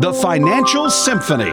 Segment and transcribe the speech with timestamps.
[0.00, 1.52] The Financial Symphony.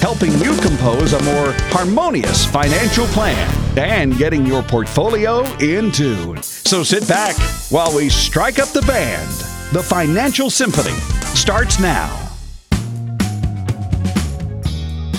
[0.00, 6.42] Helping you compose a more harmonious financial plan and getting your portfolio in tune.
[6.42, 7.36] So sit back
[7.70, 9.28] while we strike up the band.
[9.72, 10.96] The Financial Symphony
[11.34, 12.20] starts now.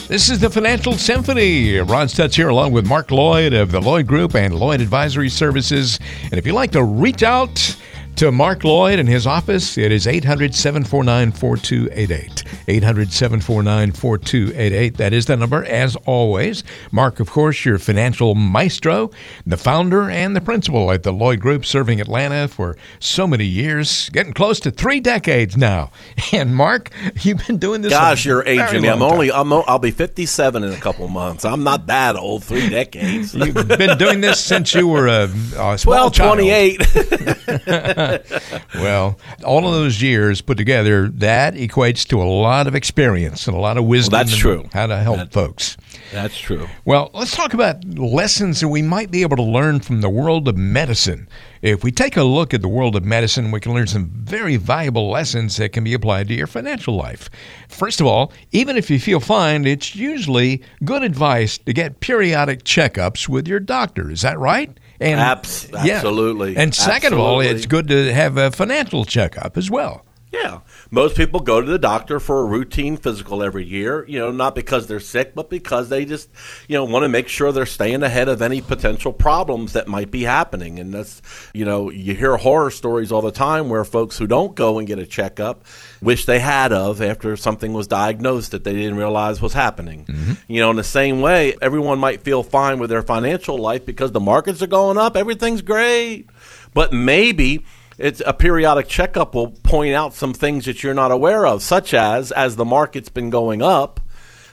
[0.08, 1.78] This is the Financial Symphony.
[1.80, 6.00] Ron Stutz here, along with Mark Lloyd of the Lloyd Group and Lloyd Advisory Services.
[6.24, 7.76] And if you'd like to reach out,
[8.16, 9.78] to Mark Lloyd and his office.
[9.78, 12.44] It is 800 749 4288.
[12.68, 14.98] 800 749 4288.
[14.98, 16.64] That is the number, as always.
[16.92, 19.12] Mark, of course, your financial maestro,
[19.46, 24.10] the founder and the principal at the Lloyd Group, serving Atlanta for so many years,
[24.10, 25.92] getting close to three decades now.
[26.32, 26.90] And Mark,
[27.22, 27.94] you've been doing this.
[27.94, 28.90] Gosh, you're aging me.
[28.90, 29.32] I'm only.
[29.32, 31.46] I'm, I'll be 57 in a couple months.
[31.46, 32.44] I'm not that old.
[32.44, 33.34] Three decades.
[33.34, 36.82] You've been doing this since you were a, a small 12, 28.
[38.76, 43.56] well, all of those years put together, that equates to a lot of experience and
[43.56, 44.14] a lot of wisdom.
[44.14, 44.70] Well, that's true.
[44.74, 45.78] How to help that, folks.
[46.12, 46.68] That's true.
[46.86, 50.48] Well, let's talk about lessons that we might be able to learn from the world
[50.48, 51.28] of medicine.
[51.62, 54.56] If we take a look at the world of medicine, we can learn some very
[54.56, 57.30] valuable lessons that can be applied to your financial life.
[57.70, 62.64] First of all, even if you feel fine, it's usually good advice to get periodic
[62.64, 64.12] checkups with your doctor.
[64.12, 64.78] Is that right?
[65.00, 66.54] And Abs- absolutely.
[66.54, 66.62] Yeah.
[66.62, 67.18] And second absolutely.
[67.18, 70.05] of all, it's good to have a financial checkup as well.
[70.36, 70.60] Yeah.
[70.92, 74.56] Most people go to the doctor for a routine physical every year, you know, not
[74.56, 76.30] because they're sick, but because they just,
[76.68, 80.12] you know, want to make sure they're staying ahead of any potential problems that might
[80.12, 80.80] be happening.
[80.80, 81.22] And that's,
[81.54, 84.88] you know, you hear horror stories all the time where folks who don't go and
[84.88, 85.66] get a checkup
[86.02, 90.06] wish they had of after something was diagnosed that they didn't realize was happening.
[90.06, 90.34] Mm-hmm.
[90.48, 94.12] You know, in the same way, everyone might feel fine with their financial life because
[94.12, 96.28] the markets are going up, everything's great.
[96.74, 97.64] But maybe
[97.98, 101.94] it's a periodic checkup will point out some things that you're not aware of, such
[101.94, 104.00] as as the market's been going up,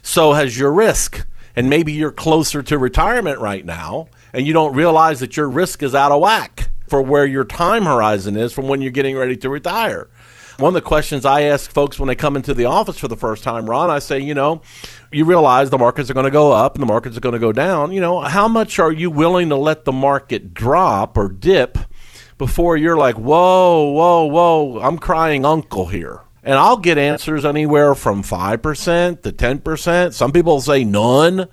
[0.03, 1.27] so has your risk.
[1.55, 5.83] And maybe you're closer to retirement right now, and you don't realize that your risk
[5.83, 9.37] is out of whack for where your time horizon is from when you're getting ready
[9.37, 10.09] to retire.
[10.59, 13.17] One of the questions I ask folks when they come into the office for the
[13.17, 14.63] first time, Ron, I say, you know,
[15.11, 17.39] you realize the markets are going to go up and the markets are going to
[17.39, 17.93] go down.
[17.93, 21.79] You know, how much are you willing to let the market drop or dip
[22.43, 26.23] before you're like, whoa, whoa, whoa, I'm crying uncle here?
[26.43, 30.13] And I'll get answers anywhere from 5% to 10%.
[30.13, 31.49] Some people say none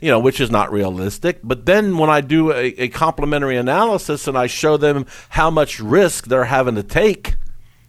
[0.00, 1.40] you know, which is not realistic.
[1.44, 5.78] But then when I do a, a, complimentary analysis and I show them how much
[5.78, 7.34] risk they're having to take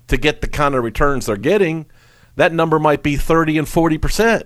[0.10, 1.86] to get the kind of returns they're getting,
[2.36, 4.44] that number might be 30 and 40%.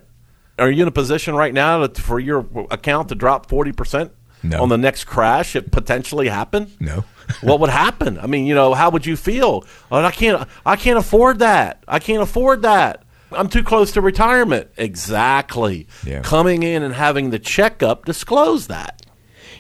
[0.60, 4.12] Are you in a position right now to, for your account to drop 40%
[4.44, 4.62] no.
[4.62, 6.72] on the next crash if potentially happen?
[6.80, 7.04] No.
[7.42, 8.20] What would happen?
[8.20, 9.66] I mean, you know, how would you feel?
[9.92, 11.84] Oh, I can't I can't afford that.
[11.88, 13.04] I can't afford that.
[13.32, 14.70] I'm too close to retirement.
[14.78, 15.88] Exactly.
[16.06, 16.22] Yeah.
[16.22, 19.05] Coming in and having the checkup disclose that.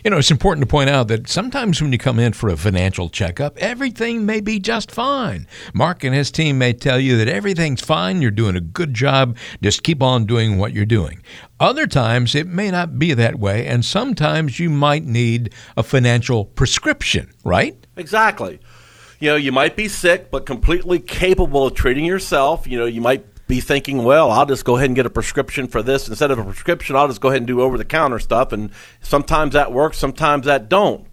[0.05, 2.57] You know, it's important to point out that sometimes when you come in for a
[2.57, 5.47] financial checkup, everything may be just fine.
[5.73, 9.35] Mark and his team may tell you that everything's fine, you're doing a good job,
[9.63, 11.23] just keep on doing what you're doing.
[11.59, 16.45] Other times it may not be that way, and sometimes you might need a financial
[16.45, 17.75] prescription, right?
[17.95, 18.59] Exactly.
[19.19, 22.67] You know, you might be sick, but completely capable of treating yourself.
[22.67, 25.67] You know, you might be thinking, well, I'll just go ahead and get a prescription
[25.67, 26.95] for this instead of a prescription.
[26.95, 30.45] I'll just go ahead and do over the counter stuff, and sometimes that works, sometimes
[30.45, 31.07] that don't.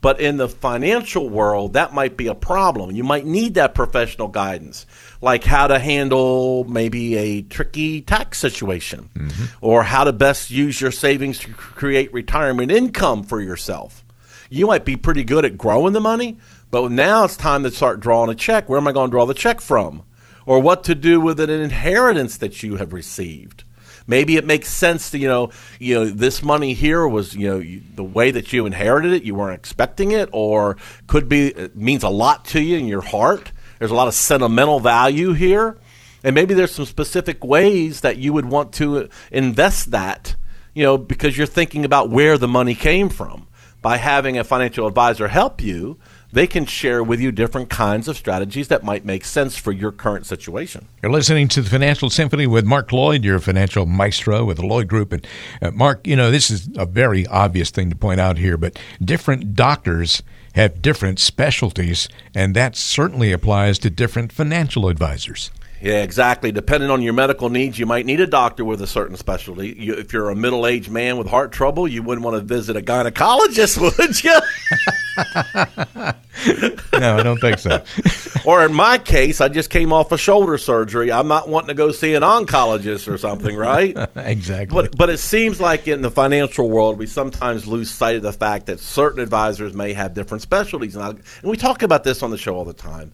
[0.00, 2.90] But in the financial world, that might be a problem.
[2.90, 4.86] You might need that professional guidance,
[5.20, 9.44] like how to handle maybe a tricky tax situation, mm-hmm.
[9.60, 14.04] or how to best use your savings to create retirement income for yourself.
[14.50, 16.38] You might be pretty good at growing the money,
[16.70, 18.68] but now it's time to start drawing a check.
[18.68, 20.02] Where am I going to draw the check from?
[20.46, 23.64] Or what to do with an inheritance that you have received.
[24.06, 27.58] Maybe it makes sense to you know you know this money here was you know
[27.58, 30.76] you, the way that you inherited it you weren't expecting it or
[31.08, 33.50] could be it means a lot to you in your heart.
[33.78, 35.76] There's a lot of sentimental value here,
[36.22, 40.36] and maybe there's some specific ways that you would want to uh, invest that
[40.72, 43.48] you know because you're thinking about where the money came from
[43.82, 45.98] by having a financial advisor help you
[46.36, 49.90] they can share with you different kinds of strategies that might make sense for your
[49.90, 50.86] current situation.
[51.02, 54.86] You're listening to the Financial Symphony with Mark Lloyd, your financial maestro with the Lloyd
[54.86, 55.14] Group.
[55.14, 55.26] And
[55.62, 58.78] uh, Mark, you know, this is a very obvious thing to point out here, but
[59.02, 60.22] different doctors
[60.54, 65.50] have different specialties, and that certainly applies to different financial advisors.
[65.80, 66.52] Yeah, exactly.
[66.52, 69.74] Depending on your medical needs, you might need a doctor with a certain specialty.
[69.78, 72.76] You, if you're a middle aged man with heart trouble, you wouldn't want to visit
[72.76, 74.38] a gynecologist, would you?
[76.92, 77.82] no, I don't think so.
[78.44, 81.10] or in my case, I just came off a shoulder surgery.
[81.10, 83.96] I'm not wanting to go see an oncologist or something, right?
[84.16, 84.74] exactly.
[84.74, 88.32] But but it seems like in the financial world, we sometimes lose sight of the
[88.32, 92.22] fact that certain advisors may have different specialties, and, I, and we talk about this
[92.22, 93.12] on the show all the time.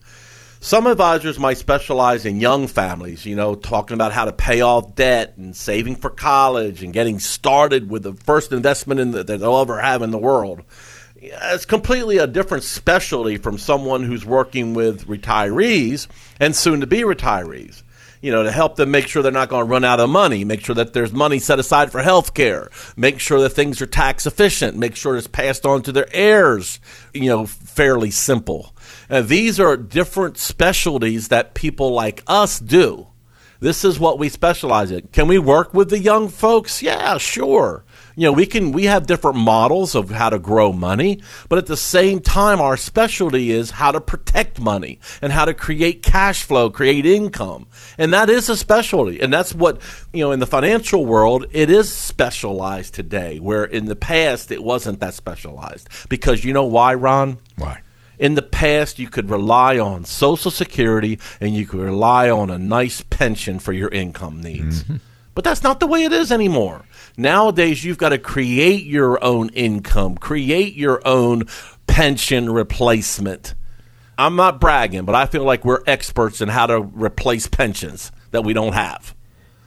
[0.65, 4.95] Some advisors might specialize in young families, you know, talking about how to pay off
[4.95, 9.39] debt and saving for college and getting started with the first investment in the, that
[9.39, 10.63] they'll ever have in the world.
[11.25, 16.09] It's completely a different specialty from someone who's working with retirees
[16.41, 17.83] and soon to be retirees
[18.23, 20.45] you know, to help them make sure they're not going to run out of money,
[20.45, 23.87] make sure that there's money set aside for health care, make sure that things are
[23.87, 26.79] tax efficient, make sure it's passed on to their heirs,
[27.13, 28.75] you know, fairly simple.
[29.11, 33.09] Uh, these are different specialties that people like us do.
[33.59, 35.09] This is what we specialize in.
[35.09, 36.83] Can we work with the young folks?
[36.83, 37.85] Yeah, sure.
[38.17, 41.67] You know, we can we have different models of how to grow money, but at
[41.67, 46.43] the same time our specialty is how to protect money and how to create cash
[46.43, 47.67] flow, create income.
[47.97, 49.20] And that is a specialty.
[49.20, 49.81] And that's what,
[50.12, 54.62] you know, in the financial world, it is specialized today, where in the past it
[54.62, 55.88] wasn't that specialized.
[56.08, 57.38] Because you know why, Ron?
[57.56, 57.81] Why?
[58.19, 62.58] In the past, you could rely on Social Security and you could rely on a
[62.58, 64.85] nice pension for your income needs.
[64.85, 64.97] Mm-hmm.
[65.35, 66.85] But that's not the way it is anymore.
[67.17, 71.44] Nowadays, you've got to create your own income, create your own
[71.87, 73.55] pension replacement.
[74.17, 78.44] I'm not bragging, but I feel like we're experts in how to replace pensions that
[78.44, 79.14] we don't have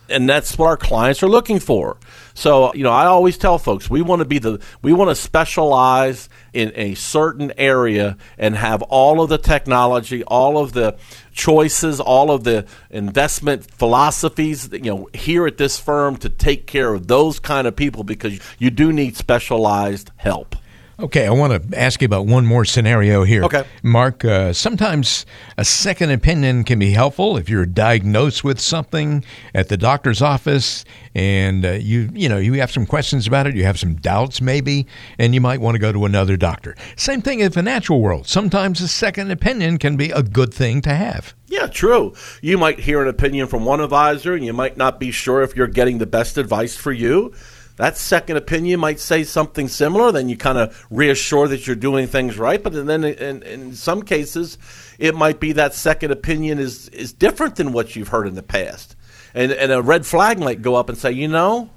[0.09, 1.97] and that's what our clients are looking for.
[2.33, 5.15] So, you know, I always tell folks we want to be the we want to
[5.15, 10.98] specialize in a certain area and have all of the technology, all of the
[11.34, 16.94] choices, all of the investment philosophies, you know, here at this firm to take care
[16.94, 20.56] of those kind of people because you do need specialized help.
[20.97, 23.44] Okay, I want to ask you about one more scenario here.
[23.44, 23.65] Okay.
[23.83, 25.25] Mark, uh, sometimes
[25.57, 30.86] a second opinion can be helpful if you're diagnosed with something at the doctor's office
[31.13, 34.39] and uh, you you know, you have some questions about it, you have some doubts
[34.39, 34.88] maybe,
[35.19, 36.75] and you might want to go to another doctor.
[36.95, 38.25] Same thing in the natural world.
[38.25, 41.36] Sometimes a second opinion can be a good thing to have.
[41.48, 42.13] Yeah, true.
[42.41, 45.57] You might hear an opinion from one advisor and you might not be sure if
[45.57, 47.33] you're getting the best advice for you
[47.77, 50.12] that second opinion might say something similar.
[50.12, 52.62] Then you kind of reassure that you're doing things right.
[52.62, 54.57] But then in, in, some cases,
[54.98, 58.44] it might be that second opinion is, is different than what you've heard in the
[58.44, 58.95] past.
[59.33, 61.69] And, and a red flag might go up and say, you know,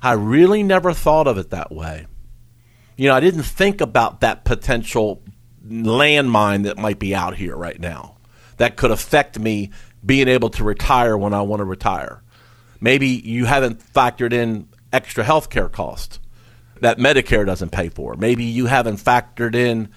[0.00, 2.06] I really never thought of it that way.
[2.96, 5.22] You know, I didn't think about that potential
[5.66, 8.16] landmine that might be out here right now
[8.56, 9.70] that could affect me
[10.04, 12.22] being able to retire when I want to retire.
[12.80, 16.20] Maybe you haven't factored in extra health care cost
[16.80, 18.16] that Medicare doesn't pay for.
[18.16, 19.88] Maybe you haven't factored in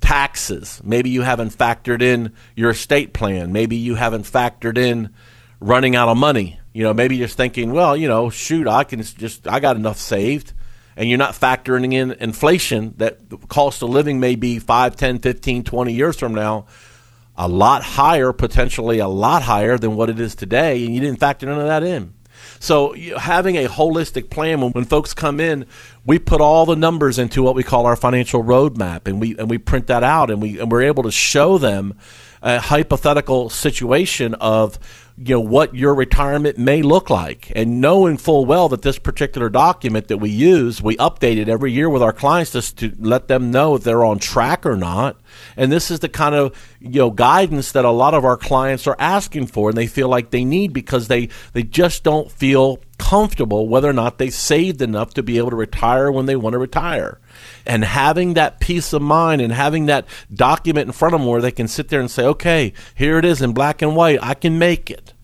[0.00, 0.80] taxes.
[0.84, 3.52] Maybe you haven't factored in your estate plan.
[3.52, 5.14] Maybe you haven't factored in
[5.60, 6.58] running out of money.
[6.72, 9.98] You know, maybe you're thinking, well, you know, shoot, I can just, I got enough
[9.98, 10.52] saved.
[10.96, 15.20] And you're not factoring in inflation that the cost of living may be 5, 10,
[15.20, 16.66] 15, 20 years from now
[17.36, 20.84] a lot higher, potentially a lot higher than what it is today.
[20.84, 22.12] And you didn't factor none of that in.
[22.62, 25.66] So having a holistic plan when, when folks come in,
[26.06, 29.50] we put all the numbers into what we call our financial roadmap, and we and
[29.50, 31.98] we print that out, and we and we're able to show them
[32.40, 34.78] a hypothetical situation of
[35.16, 37.52] you know what your retirement may look like.
[37.54, 41.72] And knowing full well that this particular document that we use we update it every
[41.72, 45.16] year with our clients just to let them know if they're on track or not.
[45.56, 48.86] And this is the kind of you know guidance that a lot of our clients
[48.86, 52.80] are asking for and they feel like they need because they they just don't feel
[52.98, 56.54] comfortable whether or not they saved enough to be able to retire when they want
[56.54, 57.20] to retire
[57.66, 61.40] and having that peace of mind and having that document in front of them where
[61.40, 64.34] they can sit there and say, okay, here it is in black and white, I
[64.34, 65.14] can make it.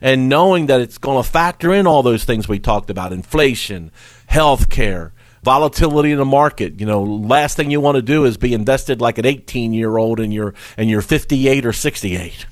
[0.00, 3.90] And knowing that it's going to factor in all those things we talked about inflation,
[4.26, 5.14] health care,
[5.44, 6.80] volatility in the market.
[6.80, 9.96] You know, last thing you want to do is be invested like an 18 year
[9.96, 12.46] old and you're and you're 58 or 68.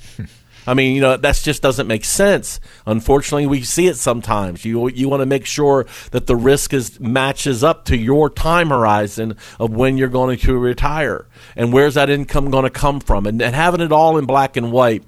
[0.66, 2.60] I mean, you know, that just doesn't make sense.
[2.86, 4.64] Unfortunately, we see it sometimes.
[4.64, 8.68] You you want to make sure that the risk is matches up to your time
[8.68, 11.26] horizon of when you're going to retire
[11.56, 14.56] and where's that income going to come from, and, and having it all in black
[14.56, 15.02] and white.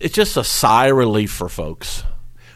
[0.00, 2.02] It's just a sigh of relief for folks.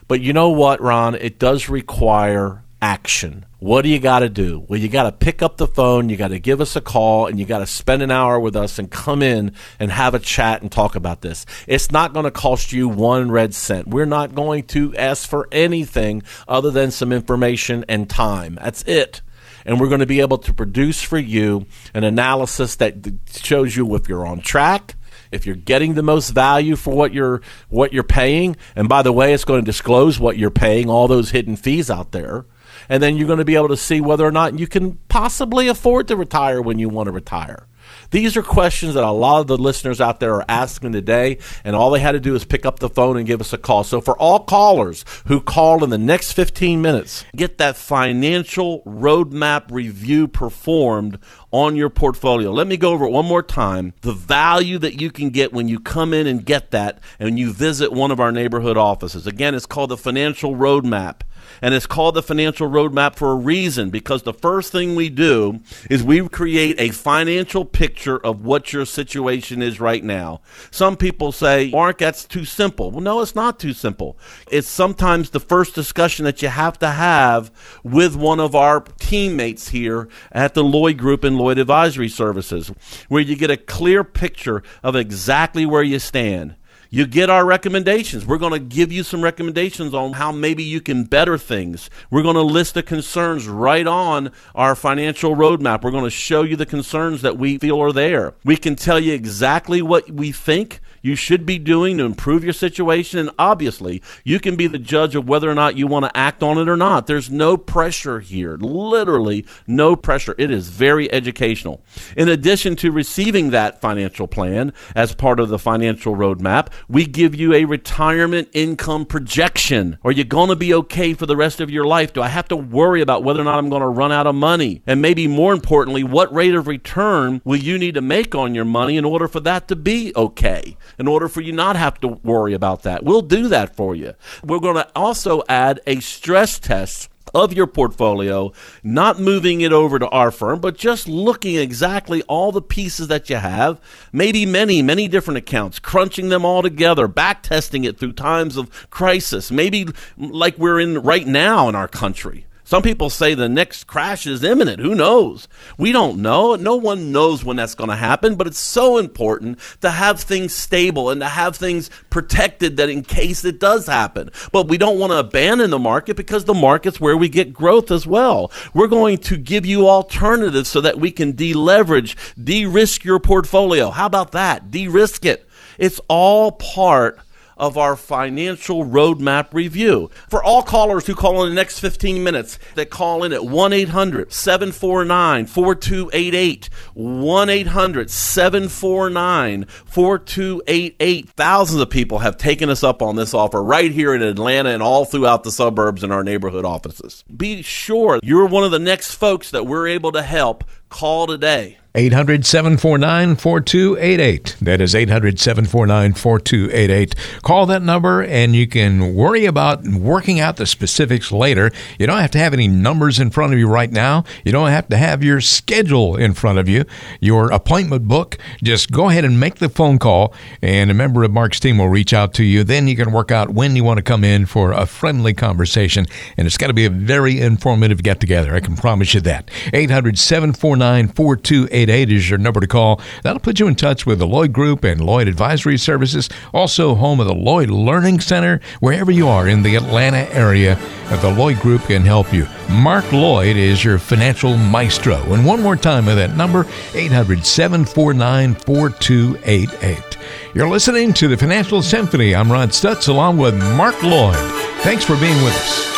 [0.08, 1.14] But you know what, Ron?
[1.14, 3.44] It does require action.
[3.60, 4.64] What do you got to do?
[4.68, 7.26] Well, you got to pick up the phone, you got to give us a call,
[7.26, 10.20] and you got to spend an hour with us and come in and have a
[10.20, 11.44] chat and talk about this.
[11.66, 13.88] It's not going to cost you one red cent.
[13.88, 18.60] We're not going to ask for anything other than some information and time.
[18.62, 19.22] That's it.
[19.64, 22.94] and we're going to be able to produce for you an analysis that
[23.30, 24.94] shows you if you're on track
[25.30, 29.12] if you're getting the most value for what you're what you're paying and by the
[29.12, 32.46] way it's going to disclose what you're paying all those hidden fees out there
[32.88, 35.68] and then you're going to be able to see whether or not you can possibly
[35.68, 37.68] afford to retire when you want to retire
[38.10, 41.76] these are questions that a lot of the listeners out there are asking today, and
[41.76, 43.84] all they had to do is pick up the phone and give us a call.
[43.84, 49.70] So, for all callers who call in the next 15 minutes, get that financial roadmap
[49.70, 51.18] review performed
[51.50, 52.50] on your portfolio.
[52.50, 53.94] Let me go over it one more time.
[54.02, 57.52] The value that you can get when you come in and get that and you
[57.52, 59.26] visit one of our neighborhood offices.
[59.26, 61.22] Again, it's called the Financial Roadmap.
[61.62, 65.60] And it's called the financial roadmap for a reason because the first thing we do
[65.90, 70.40] is we create a financial picture of what your situation is right now.
[70.70, 72.90] Some people say, Mark, that's too simple.
[72.90, 74.18] Well, no, it's not too simple.
[74.50, 77.50] It's sometimes the first discussion that you have to have
[77.82, 82.72] with one of our teammates here at the Lloyd Group and Lloyd Advisory Services,
[83.08, 86.54] where you get a clear picture of exactly where you stand
[86.90, 88.24] you get our recommendations.
[88.24, 91.90] We're going to give you some recommendations on how maybe you can better things.
[92.10, 95.82] We're going to list the concerns right on our financial roadmap.
[95.82, 98.34] We're going to show you the concerns that we feel are there.
[98.44, 102.52] We can tell you exactly what we think you should be doing to improve your
[102.52, 103.18] situation.
[103.18, 106.42] And obviously, you can be the judge of whether or not you want to act
[106.42, 107.06] on it or not.
[107.06, 110.34] There's no pressure here, literally, no pressure.
[110.38, 111.82] It is very educational.
[112.16, 117.34] In addition to receiving that financial plan as part of the financial roadmap, we give
[117.34, 119.98] you a retirement income projection.
[120.04, 122.12] Are you going to be okay for the rest of your life?
[122.12, 124.34] Do I have to worry about whether or not I'm going to run out of
[124.34, 124.82] money?
[124.86, 128.64] And maybe more importantly, what rate of return will you need to make on your
[128.64, 130.76] money in order for that to be okay?
[130.98, 133.04] In order for you not have to worry about that.
[133.04, 134.14] We'll do that for you.
[134.42, 138.52] We're going to also add a stress test of your portfolio,
[138.82, 143.28] not moving it over to our firm, but just looking exactly all the pieces that
[143.30, 143.80] you have,
[144.12, 148.90] maybe many, many different accounts, crunching them all together, back testing it through times of
[148.90, 149.86] crisis, maybe
[150.16, 152.46] like we're in right now in our country.
[152.68, 154.80] Some people say the next crash is imminent.
[154.80, 155.48] Who knows?
[155.78, 156.54] We don't know.
[156.54, 160.52] No one knows when that's going to happen, but it's so important to have things
[160.52, 164.30] stable and to have things protected that in case it does happen.
[164.52, 167.90] But we don't want to abandon the market because the market's where we get growth
[167.90, 168.52] as well.
[168.74, 173.88] We're going to give you alternatives so that we can deleverage, de-risk your portfolio.
[173.88, 174.70] How about that?
[174.70, 175.48] De-risk it.
[175.78, 177.18] It's all part
[177.58, 180.10] of our financial roadmap review.
[180.28, 183.72] For all callers who call in the next 15 minutes, that call in at 1
[183.72, 186.70] 800 749 4288.
[186.94, 191.30] 1 800 749 4288.
[191.30, 194.82] Thousands of people have taken us up on this offer right here in Atlanta and
[194.82, 197.24] all throughout the suburbs and our neighborhood offices.
[197.34, 200.64] Be sure you're one of the next folks that we're able to help.
[200.88, 201.78] Call today.
[201.98, 204.56] 800 749 4288.
[204.60, 207.14] That is 800 749 4288.
[207.42, 211.72] Call that number and you can worry about working out the specifics later.
[211.98, 214.22] You don't have to have any numbers in front of you right now.
[214.44, 216.84] You don't have to have your schedule in front of you,
[217.20, 218.38] your appointment book.
[218.62, 221.88] Just go ahead and make the phone call, and a member of Mark's team will
[221.88, 222.62] reach out to you.
[222.62, 226.06] Then you can work out when you want to come in for a friendly conversation.
[226.36, 228.54] And it's got to be a very informative get together.
[228.54, 229.50] I can promise you that.
[229.72, 233.00] 800 749 4288 is your number to call.
[233.22, 237.20] That'll put you in touch with the Lloyd Group and Lloyd Advisory Services, also home
[237.20, 238.60] of the Lloyd Learning Center.
[238.80, 242.46] Wherever you are in the Atlanta area, the Lloyd Group can help you.
[242.70, 245.16] Mark Lloyd is your financial maestro.
[245.32, 250.18] And one more time with that number, 800 749 4288.
[250.54, 252.34] You're listening to the Financial Symphony.
[252.34, 254.36] I'm Ron Stutz along with Mark Lloyd.
[254.82, 255.97] Thanks for being with us.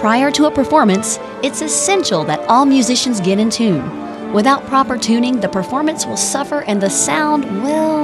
[0.00, 4.32] Prior to a performance, it's essential that all musicians get in tune.
[4.32, 8.00] Without proper tuning, the performance will suffer and the sound, well,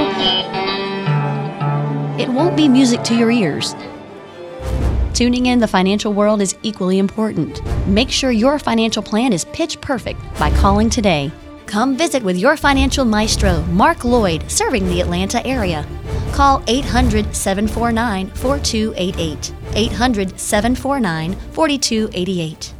[2.21, 3.75] it won't be music to your ears.
[5.15, 7.65] Tuning in the financial world is equally important.
[7.87, 11.33] Make sure your financial plan is pitch perfect by calling today.
[11.65, 15.87] Come visit with your financial maestro, Mark Lloyd, serving the Atlanta area.
[16.33, 19.53] Call 800 749 4288.
[19.75, 22.75] 800 749 4288.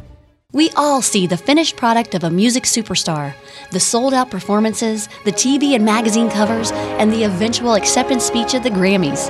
[0.53, 3.33] We all see the finished product of a music superstar
[3.71, 8.63] the sold out performances, the TV and magazine covers, and the eventual acceptance speech at
[8.63, 9.29] the Grammys.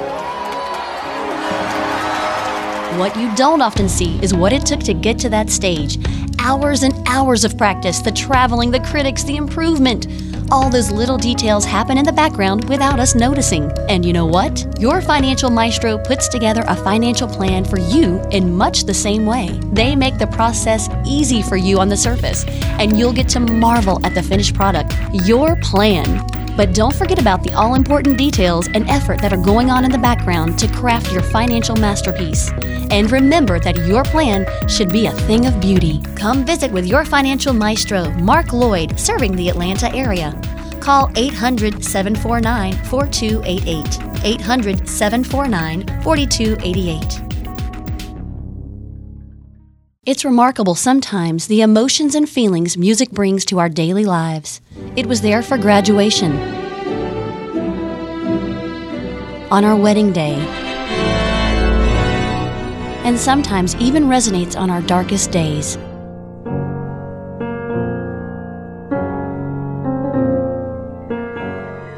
[3.00, 5.98] What you don't often see is what it took to get to that stage
[6.40, 10.08] hours and hours of practice, the traveling, the critics, the improvement.
[10.50, 13.70] All those little details happen in the background without us noticing.
[13.89, 14.66] And you know what?
[14.80, 19.60] Your financial maestro puts together a financial plan for you in much the same way.
[19.74, 22.46] They make the process easy for you on the surface,
[22.80, 24.96] and you'll get to marvel at the finished product.
[25.25, 26.37] Your plan.
[26.58, 29.92] But don't forget about the all important details and effort that are going on in
[29.92, 32.52] the background to craft your financial masterpiece.
[32.90, 36.02] And remember that your plan should be a thing of beauty.
[36.16, 40.34] Come visit with your financial maestro, Mark Lloyd, serving the Atlanta area.
[40.82, 44.26] Call 800 749 4288.
[44.26, 47.27] 800 749 4288.
[50.08, 54.62] It's remarkable sometimes the emotions and feelings music brings to our daily lives.
[54.96, 56.32] It was there for graduation,
[59.52, 60.36] on our wedding day,
[63.04, 65.78] and sometimes even resonates on our darkest days.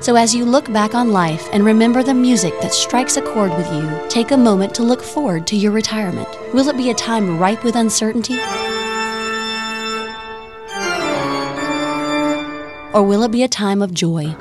[0.01, 3.51] So, as you look back on life and remember the music that strikes a chord
[3.51, 6.29] with you, take a moment to look forward to your retirement.
[6.53, 8.39] Will it be a time ripe with uncertainty?
[12.93, 14.33] Or will it be a time of joy?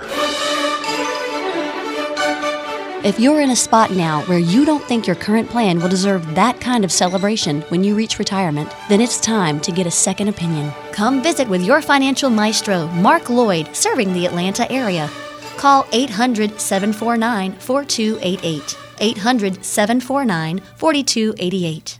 [3.04, 6.34] If you're in a spot now where you don't think your current plan will deserve
[6.34, 10.28] that kind of celebration when you reach retirement, then it's time to get a second
[10.28, 10.72] opinion.
[10.92, 15.10] Come visit with your financial maestro, Mark Lloyd, serving the Atlanta area.
[15.58, 18.78] Call 800 749 4288.
[19.00, 21.98] 800 749 4288.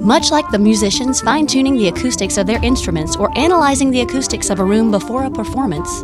[0.00, 4.50] Much like the musicians fine tuning the acoustics of their instruments or analyzing the acoustics
[4.50, 6.02] of a room before a performance,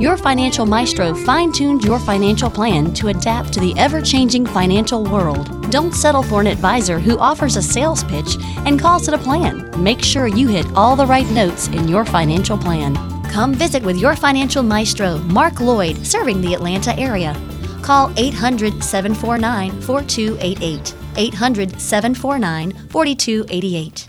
[0.00, 5.04] your financial maestro fine tuned your financial plan to adapt to the ever changing financial
[5.04, 5.70] world.
[5.70, 9.70] Don't settle for an advisor who offers a sales pitch and calls it a plan.
[9.82, 13.09] Make sure you hit all the right notes in your financial plan.
[13.30, 17.32] Come visit with your financial maestro, Mark Lloyd, serving the Atlanta area.
[17.80, 20.94] Call 800 749 4288.
[21.16, 24.08] 800 749 4288.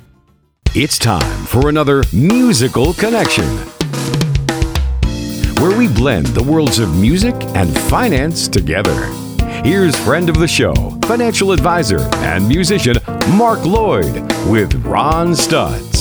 [0.74, 3.46] It's time for another musical connection
[5.62, 9.06] where we blend the worlds of music and finance together.
[9.64, 10.74] Here's friend of the show,
[11.06, 12.98] financial advisor and musician
[13.38, 14.16] Mark Lloyd
[14.48, 16.01] with Ron Stutz.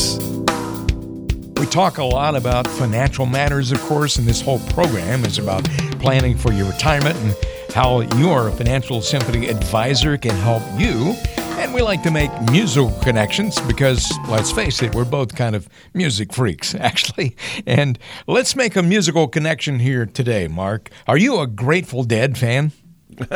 [1.70, 5.62] Talk a lot about financial matters, of course, and this whole program is about
[6.00, 7.36] planning for your retirement and
[7.72, 11.14] how your financial symphony advisor can help you.
[11.60, 15.68] And we like to make musical connections because, let's face it, we're both kind of
[15.94, 17.36] music freaks, actually.
[17.68, 20.90] And let's make a musical connection here today, Mark.
[21.06, 22.72] Are you a Grateful Dead fan?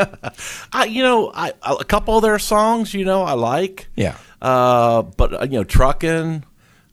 [0.73, 3.87] I, you know, I, a couple of their songs, you know, I like.
[3.95, 4.17] Yeah.
[4.43, 6.45] Uh, but uh, you know, trucking.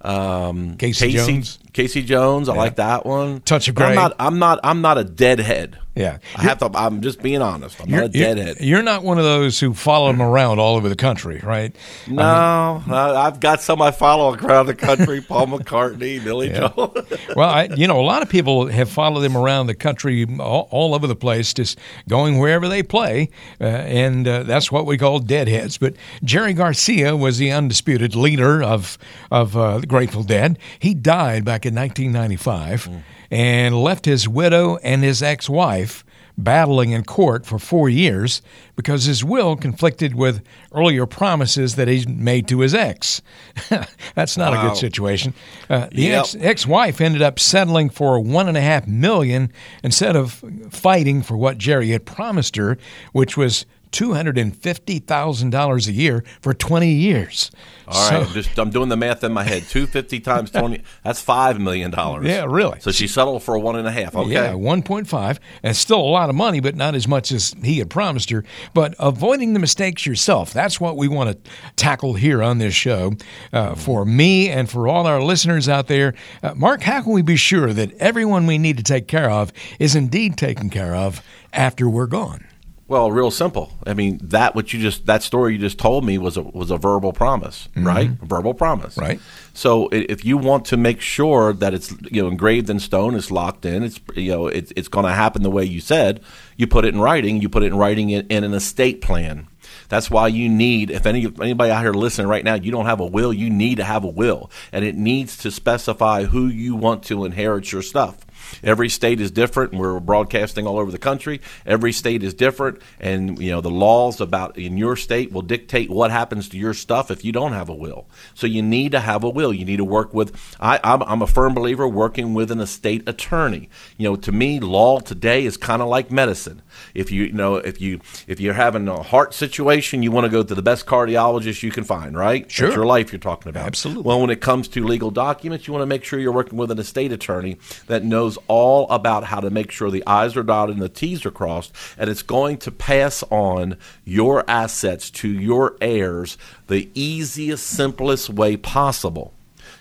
[0.04, 1.60] Um, Casey Jones.
[1.74, 3.42] Casey Jones, I like that one.
[3.42, 4.16] Touch of But I'm not.
[4.20, 4.60] I'm not.
[4.64, 5.78] I'm not a deadhead.
[6.02, 6.18] Yeah.
[6.36, 6.70] I have to.
[6.74, 7.80] I'm just being honest.
[7.82, 8.58] I'm not a deadhead.
[8.60, 11.76] You're not one of those who follow them around all over the country, right?
[12.08, 16.96] No, I I've got some I follow around the country: Paul McCartney, Billy Joel.
[17.36, 20.68] Well, I, you know, a lot of people have followed them around the country, all,
[20.72, 24.98] all over the place, just going wherever they play, uh, and uh, that's what we
[24.98, 25.78] call deadheads.
[25.78, 28.98] But Jerry Garcia was the undisputed leader of
[29.30, 30.60] of uh, the Grateful Dead.
[30.80, 32.90] He died back in 1995
[33.32, 36.04] and left his widow and his ex-wife
[36.38, 38.42] battling in court for four years
[38.76, 40.42] because his will conflicted with
[40.72, 43.22] earlier promises that he made to his ex.
[44.16, 45.34] That's not a good situation.
[45.70, 46.26] Uh, the Yep.
[46.40, 49.52] ex-wife ended up settling for one and a half million
[49.84, 52.78] instead of fighting for what Jerry had promised her,
[53.12, 57.52] which was two hundred and fifty thousand dollars a year for twenty years.
[57.88, 59.64] All right, So- just I'm doing the math in my head.
[59.64, 60.82] Two fifty times twenty.
[61.04, 62.26] That's five million dollars.
[62.28, 62.80] Yeah, really.
[62.80, 64.16] So she settled for one and a half.
[64.16, 64.32] Okay.
[64.32, 65.40] Yeah, 1.5.
[65.64, 68.44] And still a lot of money, but not as much as he had promised her.
[68.74, 73.14] But avoiding the mistakes yourself, that's what we want to tackle here on this show.
[73.52, 77.22] Uh, for me and for all our listeners out there, uh, Mark, how can we
[77.22, 81.22] be sure that everyone we need to take care of is indeed taken care of
[81.54, 82.46] after we're gone?
[82.92, 83.72] Well, real simple.
[83.88, 86.72] I mean, that what you just that story you just told me was a was
[86.72, 88.10] a verbal promise, right?
[88.22, 89.02] A verbal promise, Mm-hmm.
[89.02, 89.20] Right.
[89.54, 93.32] So if you want to make sure that it's you know engraved in stone, it's
[93.32, 96.20] locked in, it's you know it's it's going to happen the way you said.
[96.58, 97.42] You put it in writing.
[97.42, 99.48] You put it in writing in, in an estate plan.
[99.88, 100.92] That's why you need.
[100.92, 103.32] If any anybody out here listening right now, you don't have a will.
[103.32, 107.24] You need to have a will, and it needs to specify who you want to
[107.24, 108.26] inherit your stuff.
[108.64, 111.42] Every state is different, and we're broadcasting all over the country.
[111.66, 115.90] Every state is different, and you know the laws about in your state will dictate
[115.90, 118.08] what happens to your stuff if you don't have a will.
[118.34, 119.54] So you need to have a will.
[119.54, 120.36] You need to work with.
[120.60, 123.70] I, I'm, I'm a firm believer working with an estate attorney.
[123.98, 126.62] You know, to me, law today is kind of like medicine.
[126.94, 130.30] If you, you know, if you if you're having a heart situation, you want to
[130.30, 132.50] go to the best cardiologist you can find, right?
[132.50, 132.68] Sure.
[132.68, 133.66] That's your life you're talking about.
[133.66, 134.04] Absolutely.
[134.04, 136.72] Well, when it comes to legal documents, you want to make sure you're working with
[136.72, 140.76] an estate attorney that knows all about how to make sure the I's are dotted
[140.76, 145.78] and the T's are crossed, and it's going to pass on your assets to your
[145.82, 149.34] heirs the easiest, simplest way possible.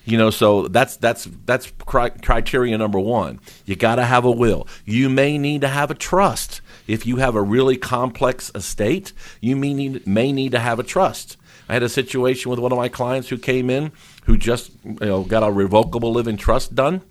[0.05, 3.41] You know, so that's that's that's cri- criteria number one.
[3.67, 4.67] You got to have a will.
[4.85, 6.61] You may need to have a trust.
[6.87, 10.83] If you have a really complex estate, you may need may need to have a
[10.83, 11.37] trust.
[11.69, 13.93] I had a situation with one of my clients who came in
[14.25, 17.03] who just you know got a revocable living trust done.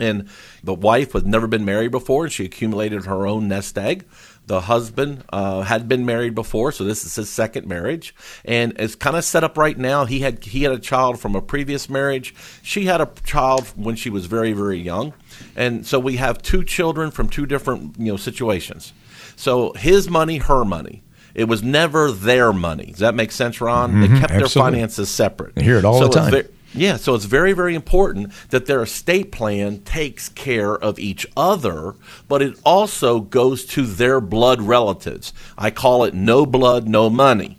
[0.00, 0.28] And
[0.64, 4.06] the wife had never been married before, and she accumulated her own nest egg.
[4.46, 8.12] The husband uh, had been married before, so this is his second marriage,
[8.44, 10.06] and it's kind of set up right now.
[10.06, 12.34] He had he had a child from a previous marriage.
[12.62, 15.12] She had a child when she was very very young,
[15.54, 18.92] and so we have two children from two different you know situations.
[19.36, 21.02] So his money, her money.
[21.32, 22.86] It was never their money.
[22.86, 24.00] Does that make sense, Ron?
[24.00, 24.58] they kept their Mm-hmm.
[24.58, 25.52] finances separate.
[25.56, 26.32] I hear it all So the time.
[26.72, 31.94] Yeah, so it's very, very important that their estate plan takes care of each other,
[32.28, 35.32] but it also goes to their blood relatives.
[35.58, 37.58] I call it no blood, no money.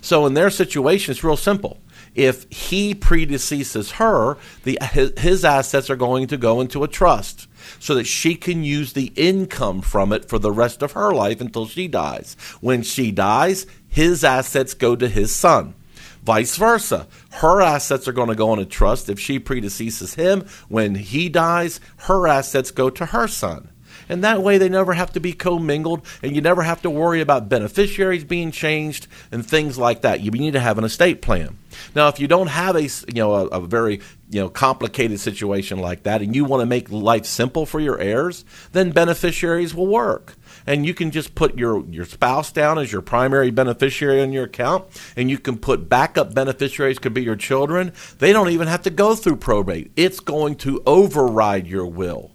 [0.00, 1.80] So in their situation, it's real simple.
[2.14, 4.78] If he predeceases her, the
[5.16, 7.48] his assets are going to go into a trust
[7.80, 11.40] so that she can use the income from it for the rest of her life
[11.40, 12.36] until she dies.
[12.60, 15.74] When she dies, his assets go to his son.
[16.24, 17.06] Vice versa.
[17.32, 19.10] Her assets are going to go in a trust.
[19.10, 23.68] If she predeceases him, when he dies, her assets go to her son.
[24.08, 27.20] And that way they never have to be commingled and you never have to worry
[27.20, 30.20] about beneficiaries being changed and things like that.
[30.20, 31.58] You need to have an estate plan.
[31.94, 35.78] Now, if you don't have a, you know, a, a very, you know, complicated situation
[35.78, 39.86] like that and you want to make life simple for your heirs, then beneficiaries will
[39.86, 40.34] work
[40.66, 44.44] and you can just put your, your spouse down as your primary beneficiary on your
[44.44, 44.84] account
[45.16, 47.92] and you can put backup beneficiaries could be your children.
[48.18, 49.92] They don't even have to go through probate.
[49.96, 52.30] It's going to override your will.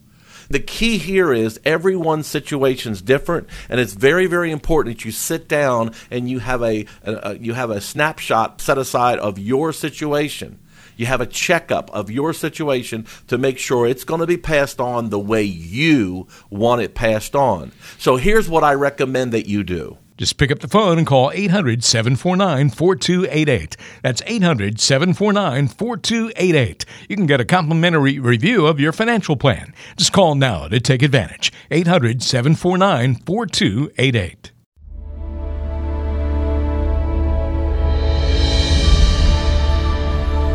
[0.50, 5.12] The key here is everyone's situation is different and it's very very important that you
[5.12, 9.38] sit down and you have a, a, a you have a snapshot set aside of
[9.38, 10.58] your situation
[11.00, 14.82] you have a checkup of your situation to make sure it's going to be passed
[14.82, 17.72] on the way you want it passed on.
[17.98, 19.98] So here's what I recommend that you do.
[20.18, 23.78] Just pick up the phone and call 800 749 4288.
[24.04, 26.86] That's 800 749 4288.
[27.08, 29.74] You can get a complimentary review of your financial plan.
[29.96, 31.54] Just call now to take advantage.
[31.72, 34.52] 800 749 4288.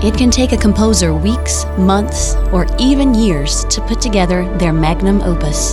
[0.05, 5.23] It can take a composer weeks, months, or even years to put together their magnum
[5.23, 5.73] opus.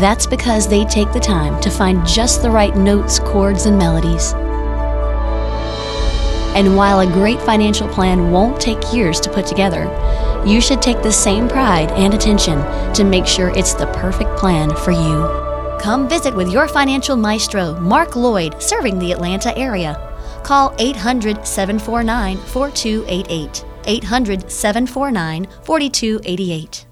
[0.00, 4.32] That's because they take the time to find just the right notes, chords, and melodies.
[6.56, 9.84] And while a great financial plan won't take years to put together,
[10.46, 12.56] you should take the same pride and attention
[12.94, 15.78] to make sure it's the perfect plan for you.
[15.82, 20.15] Come visit with your financial maestro, Mark Lloyd, serving the Atlanta area.
[20.46, 23.64] Call 800 749 4288.
[23.84, 26.86] 800 749 4288.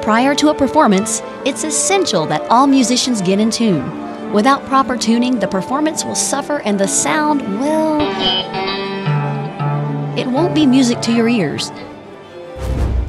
[0.00, 4.32] Prior to a performance, it's essential that all musicians get in tune.
[4.32, 7.98] Without proper tuning, the performance will suffer and the sound will.
[10.18, 11.70] It won't be music to your ears.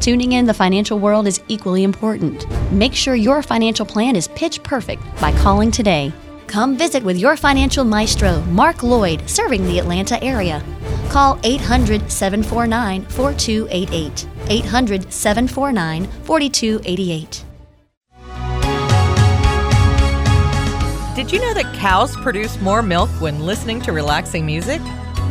[0.02, 2.46] Tuning in the financial world is equally important.
[2.74, 6.12] Make sure your financial plan is pitch perfect by calling today.
[6.48, 10.64] Come visit with your financial maestro, Mark Lloyd, serving the Atlanta area.
[11.10, 14.28] Call 800 749 4288.
[14.50, 17.44] 800 749 4288.
[21.16, 24.82] Did you know that cows produce more milk when listening to relaxing music?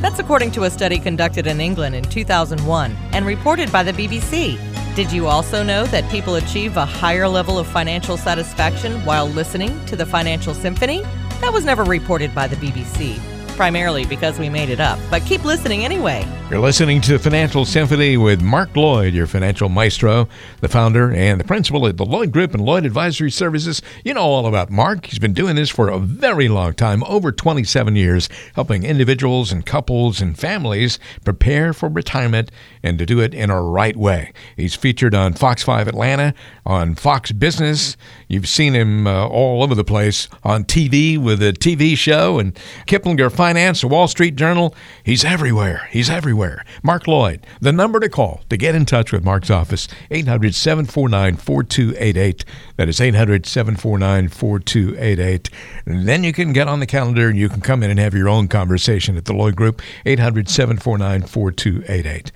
[0.02, 4.75] That's according to a study conducted in England in 2001 and reported by the BBC.
[4.96, 9.84] Did you also know that people achieve a higher level of financial satisfaction while listening
[9.84, 11.02] to the Financial Symphony?
[11.42, 13.18] That was never reported by the BBC,
[13.58, 16.24] primarily because we made it up, but keep listening anyway.
[16.48, 20.28] You're listening to Financial Symphony with Mark Lloyd, your financial maestro,
[20.60, 23.82] the founder and the principal at the Lloyd Group and Lloyd Advisory Services.
[24.04, 25.06] You know all about Mark.
[25.06, 29.66] He's been doing this for a very long time, over 27 years, helping individuals and
[29.66, 34.32] couples and families prepare for retirement and to do it in a right way.
[34.56, 36.32] He's featured on Fox 5 Atlanta,
[36.64, 37.96] on Fox Business.
[38.28, 42.54] You've seen him uh, all over the place on TV with a TV show and
[42.86, 44.76] Kiplinger Finance, the Wall Street Journal.
[45.02, 45.88] He's everywhere.
[45.90, 46.64] He's everywhere everywhere.
[46.82, 51.36] Mark Lloyd, the number to call to get in touch with Mark's office, 800 749
[51.36, 52.44] 4288.
[52.76, 55.50] That is 800 749 4288.
[55.86, 58.28] Then you can get on the calendar and you can come in and have your
[58.28, 62.32] own conversation at the Lloyd Group, 800 749 4288.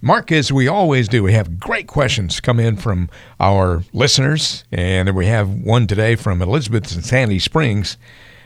[0.00, 3.08] Mark, as we always do, we have great questions come in from
[3.40, 7.96] our listeners, and we have one today from Elizabeth in Sandy Springs.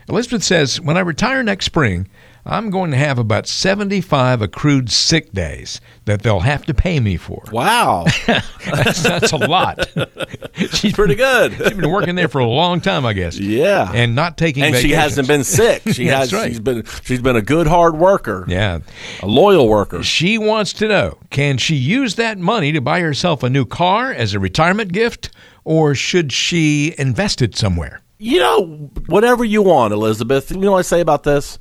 [0.08, 2.08] Elizabeth says, When I retire next spring,
[2.48, 7.18] I'm going to have about 75 accrued sick days that they'll have to pay me
[7.18, 7.44] for.
[7.52, 8.06] Wow.
[8.26, 9.86] that's, that's, a lot.
[10.72, 11.52] she's pretty good.
[11.52, 13.38] she's been working there for a long time, I guess.
[13.38, 13.92] Yeah.
[13.92, 14.90] And not taking And vacations.
[14.90, 15.82] she hasn't been sick.
[15.92, 16.48] She has right.
[16.48, 18.46] she's been she's been a good hard worker.
[18.48, 18.78] Yeah.
[19.22, 20.02] A loyal worker.
[20.02, 24.10] She wants to know, can she use that money to buy herself a new car
[24.10, 25.30] as a retirement gift
[25.64, 28.00] or should she invest it somewhere?
[28.16, 30.50] You know, whatever you want, Elizabeth.
[30.50, 31.58] You know what I say about this?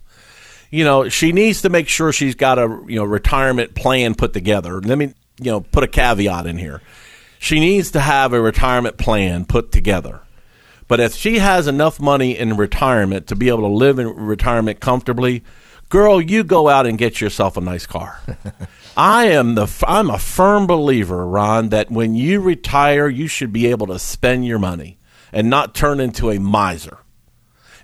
[0.69, 4.33] You know, she needs to make sure she's got a you know retirement plan put
[4.33, 4.81] together.
[4.81, 6.81] Let me you know put a caveat in here.
[7.39, 10.21] She needs to have a retirement plan put together.
[10.87, 14.79] But if she has enough money in retirement to be able to live in retirement
[14.79, 15.43] comfortably,
[15.89, 18.21] girl, you go out and get yourself a nice car.
[18.97, 23.67] I am the I'm a firm believer, Ron, that when you retire, you should be
[23.67, 24.97] able to spend your money
[25.31, 26.99] and not turn into a miser.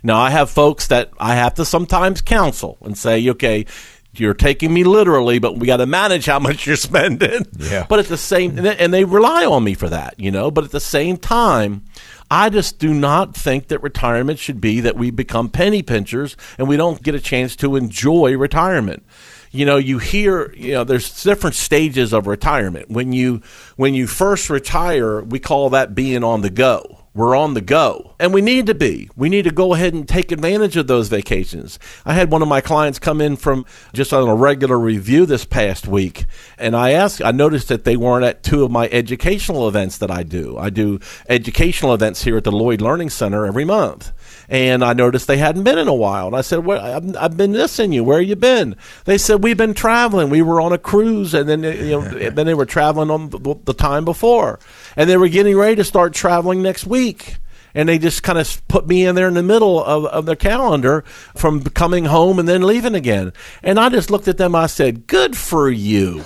[0.04, 3.64] Now, I have folks that I have to sometimes counsel and say, okay,
[4.12, 7.46] you're taking me literally, but we got to manage how much you're spending.
[7.58, 7.86] Yeah.
[7.88, 10.50] But at the same, and they rely on me for that, you know.
[10.50, 11.84] But at the same time,
[12.30, 16.68] I just do not think that retirement should be that we become penny pinchers and
[16.68, 19.04] we don't get a chance to enjoy retirement.
[19.52, 22.90] You know, you hear, you know, there's different stages of retirement.
[22.90, 23.40] When you
[23.76, 28.14] when you first retire, we call that being on the go we're on the go.
[28.18, 29.08] And we need to be.
[29.16, 31.78] We need to go ahead and take advantage of those vacations.
[32.04, 35.44] I had one of my clients come in from just on a regular review this
[35.44, 36.24] past week,
[36.58, 40.10] and I asked, I noticed that they weren't at two of my educational events that
[40.10, 40.58] I do.
[40.58, 40.98] I do
[41.28, 44.12] educational events here at the Lloyd Learning Center every month.
[44.48, 46.26] And I noticed they hadn't been in a while.
[46.26, 48.04] And I said, well, I've, I've been missing you.
[48.04, 48.76] Where you been?
[49.04, 50.30] They said, we've been traveling.
[50.30, 53.56] We were on a cruise, and then you know, then they were traveling on the,
[53.64, 54.58] the time before,
[54.96, 57.36] and they were getting ready to start traveling next week
[57.74, 60.36] and they just kind of put me in there in the middle of, of their
[60.36, 61.02] calendar
[61.34, 63.32] from coming home and then leaving again.
[63.62, 64.54] And I just looked at them.
[64.54, 66.24] I said, "Good for you.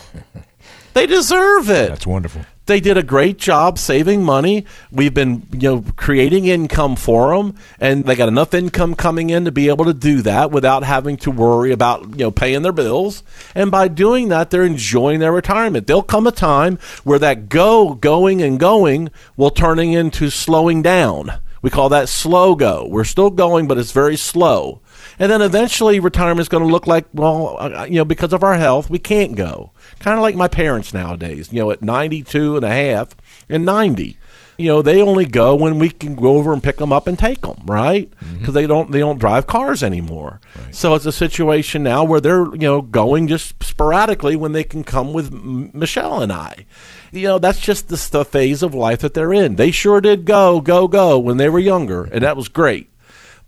[0.94, 2.42] They deserve it." That's wonderful.
[2.68, 4.66] They did a great job saving money.
[4.92, 9.46] We've been, you know, creating income for them, and they got enough income coming in
[9.46, 12.72] to be able to do that without having to worry about, you know, paying their
[12.72, 13.22] bills.
[13.54, 15.86] And by doing that, they're enjoying their retirement.
[15.86, 21.40] There'll come a time where that go, going, and going will turning into slowing down.
[21.62, 22.86] We call that slow go.
[22.86, 24.82] We're still going, but it's very slow.
[25.18, 28.44] And then eventually retirement is going to look like, well, uh, you know, because of
[28.44, 29.72] our health, we can't go.
[29.98, 33.16] Kind of like my parents nowadays, you know, at 92 and a half
[33.48, 34.16] and 90.
[34.58, 37.16] You know, they only go when we can go over and pick them up and
[37.16, 38.10] take them, right?
[38.10, 38.52] Because mm-hmm.
[38.52, 40.40] they don't they don't drive cars anymore.
[40.56, 40.74] Right.
[40.74, 44.82] So it's a situation now where they're you know going just sporadically when they can
[44.82, 46.66] come with M- Michelle and I.
[47.12, 49.54] You know, that's just the, the phase of life that they're in.
[49.54, 52.90] They sure did go go go when they were younger, and that was great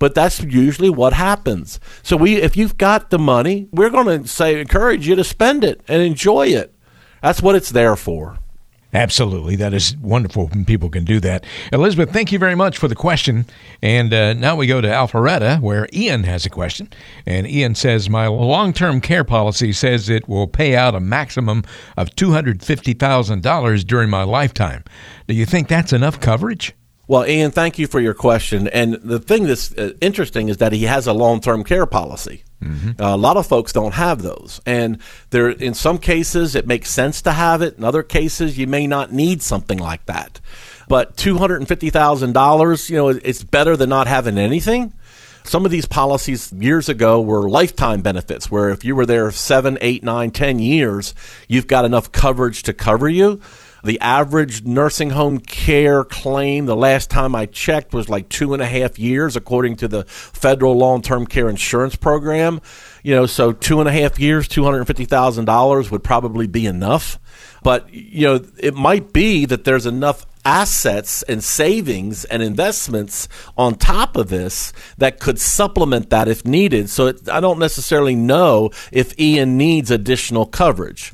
[0.00, 1.78] but that's usually what happens.
[2.02, 5.62] So we, if you've got the money, we're going to say encourage you to spend
[5.62, 6.74] it and enjoy it.
[7.22, 8.38] That's what it's there for.
[8.92, 9.54] Absolutely.
[9.54, 11.44] That is wonderful when people can do that.
[11.72, 13.46] Elizabeth, thank you very much for the question.
[13.82, 16.88] And uh, now we go to Alpharetta, where Ian has a question.
[17.24, 21.62] And Ian says, My long term care policy says it will pay out a maximum
[21.96, 24.82] of $250,000 during my lifetime.
[25.28, 26.74] Do you think that's enough coverage?
[27.10, 28.68] Well, Ian, thank you for your question.
[28.68, 32.44] And the thing that's uh, interesting is that he has a long-term care policy.
[32.62, 33.02] Mm-hmm.
[33.02, 34.98] Uh, a lot of folks don't have those, and
[35.30, 37.76] there, in some cases, it makes sense to have it.
[37.76, 40.40] In other cases, you may not need something like that.
[40.86, 44.92] But two hundred and fifty thousand dollars, you know, it's better than not having anything.
[45.42, 49.78] Some of these policies years ago were lifetime benefits, where if you were there seven,
[49.80, 51.12] eight, nine, ten years,
[51.48, 53.40] you've got enough coverage to cover you.
[53.84, 58.62] The average nursing home care claim, the last time I checked, was like two and
[58.62, 62.60] a half years, according to the federal long term care insurance program.
[63.02, 67.18] You know, so two and a half years, $250,000 would probably be enough.
[67.62, 73.74] But, you know, it might be that there's enough assets and savings and investments on
[73.74, 76.88] top of this that could supplement that if needed.
[76.88, 81.12] So it, I don't necessarily know if Ian needs additional coverage.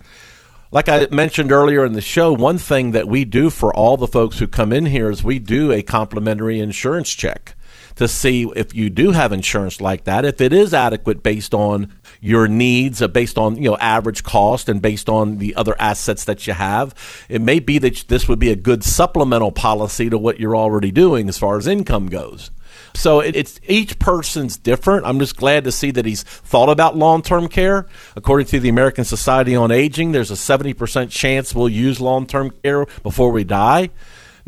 [0.77, 4.07] Like I mentioned earlier in the show, one thing that we do for all the
[4.07, 7.55] folks who come in here is we do a complimentary insurance check
[7.95, 11.95] to see if you do have insurance like that, if it is adequate based on
[12.21, 16.25] your needs, uh, based on you know average cost, and based on the other assets
[16.25, 16.95] that you have.
[17.31, 20.91] It may be that this would be a good supplemental policy to what you're already
[20.91, 22.51] doing as far as income goes.
[22.97, 25.07] So it, it's each person's different.
[25.07, 27.87] I'm just glad to see that he's thought about long term care.
[28.17, 32.51] According to the American Society on Aging, there's a 70% chance we'll use long term
[32.63, 33.91] care before we die.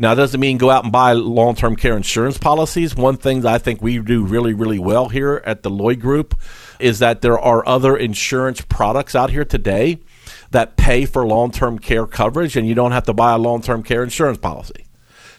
[0.01, 2.95] Now, it doesn't mean go out and buy long term care insurance policies.
[2.95, 6.39] One thing that I think we do really, really well here at the Lloyd Group
[6.79, 9.99] is that there are other insurance products out here today
[10.51, 13.61] that pay for long term care coverage, and you don't have to buy a long
[13.61, 14.85] term care insurance policy.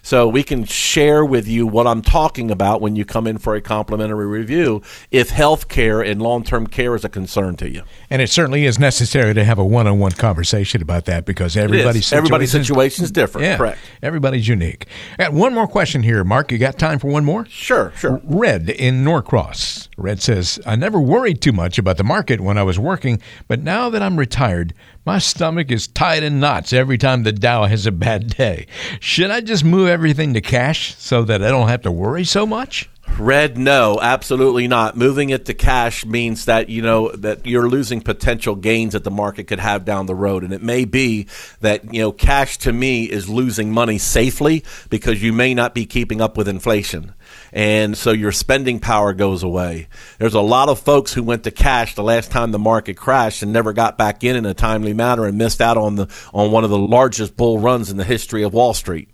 [0.02, 3.54] So we can share with you what I'm talking about when you come in for
[3.54, 7.82] a complimentary review if health care and long term care is a concern to you.
[8.08, 11.56] And it certainly is necessary to have a one on one conversation about that because
[11.56, 13.46] everybody's situation everybody's situation is different.
[13.46, 13.78] Yeah, correct.
[14.02, 14.86] Everybody's unique.
[15.18, 16.50] Got one more question here, Mark.
[16.52, 17.44] You got time for one more?
[17.46, 18.20] Sure, sure.
[18.24, 19.88] Red in Norcross.
[19.96, 23.62] Red says, I never worried too much about the market when I was working, but
[23.62, 27.86] now that I'm retired, my stomach is tied in knots every time the Dow has
[27.86, 28.66] a bad day.
[29.00, 32.46] Should I just move everything to cash so that I don't have to worry so
[32.46, 32.88] much?
[33.18, 34.96] Red, no, absolutely not.
[34.96, 39.10] Moving it to cash means that you know that you're losing potential gains that the
[39.10, 41.26] market could have down the road, and it may be
[41.60, 45.86] that you know cash to me is losing money safely because you may not be
[45.86, 47.14] keeping up with inflation
[47.52, 49.88] and so your spending power goes away.
[50.18, 53.42] There's a lot of folks who went to cash the last time the market crashed
[53.42, 56.52] and never got back in in a timely manner and missed out on the on
[56.52, 59.08] one of the largest bull runs in the history of Wall Street.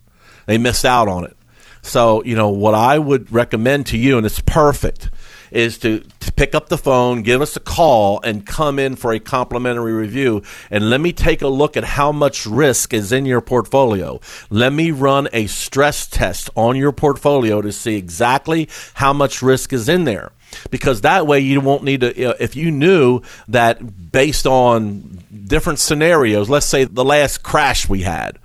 [0.46, 1.36] They missed out on it.
[1.82, 5.10] So, you know, what I would recommend to you and it's perfect
[5.56, 9.12] is to, to pick up the phone, give us a call, and come in for
[9.12, 10.42] a complimentary review.
[10.70, 14.20] And let me take a look at how much risk is in your portfolio.
[14.50, 19.72] Let me run a stress test on your portfolio to see exactly how much risk
[19.72, 20.30] is in there.
[20.70, 25.24] Because that way you won't need to, you know, if you knew that based on
[25.46, 28.38] different scenarios, let's say the last crash we had,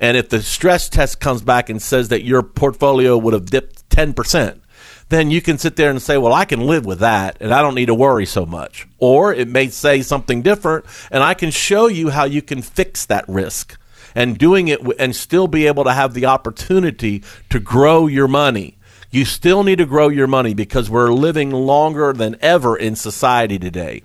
[0.00, 3.88] and if the stress test comes back and says that your portfolio would have dipped
[3.90, 4.60] 10%,
[5.08, 7.62] then you can sit there and say, well, I can live with that and I
[7.62, 8.86] don't need to worry so much.
[8.98, 13.06] Or it may say something different and I can show you how you can fix
[13.06, 13.78] that risk
[14.14, 18.76] and doing it and still be able to have the opportunity to grow your money.
[19.10, 23.58] You still need to grow your money because we're living longer than ever in society
[23.58, 24.02] today.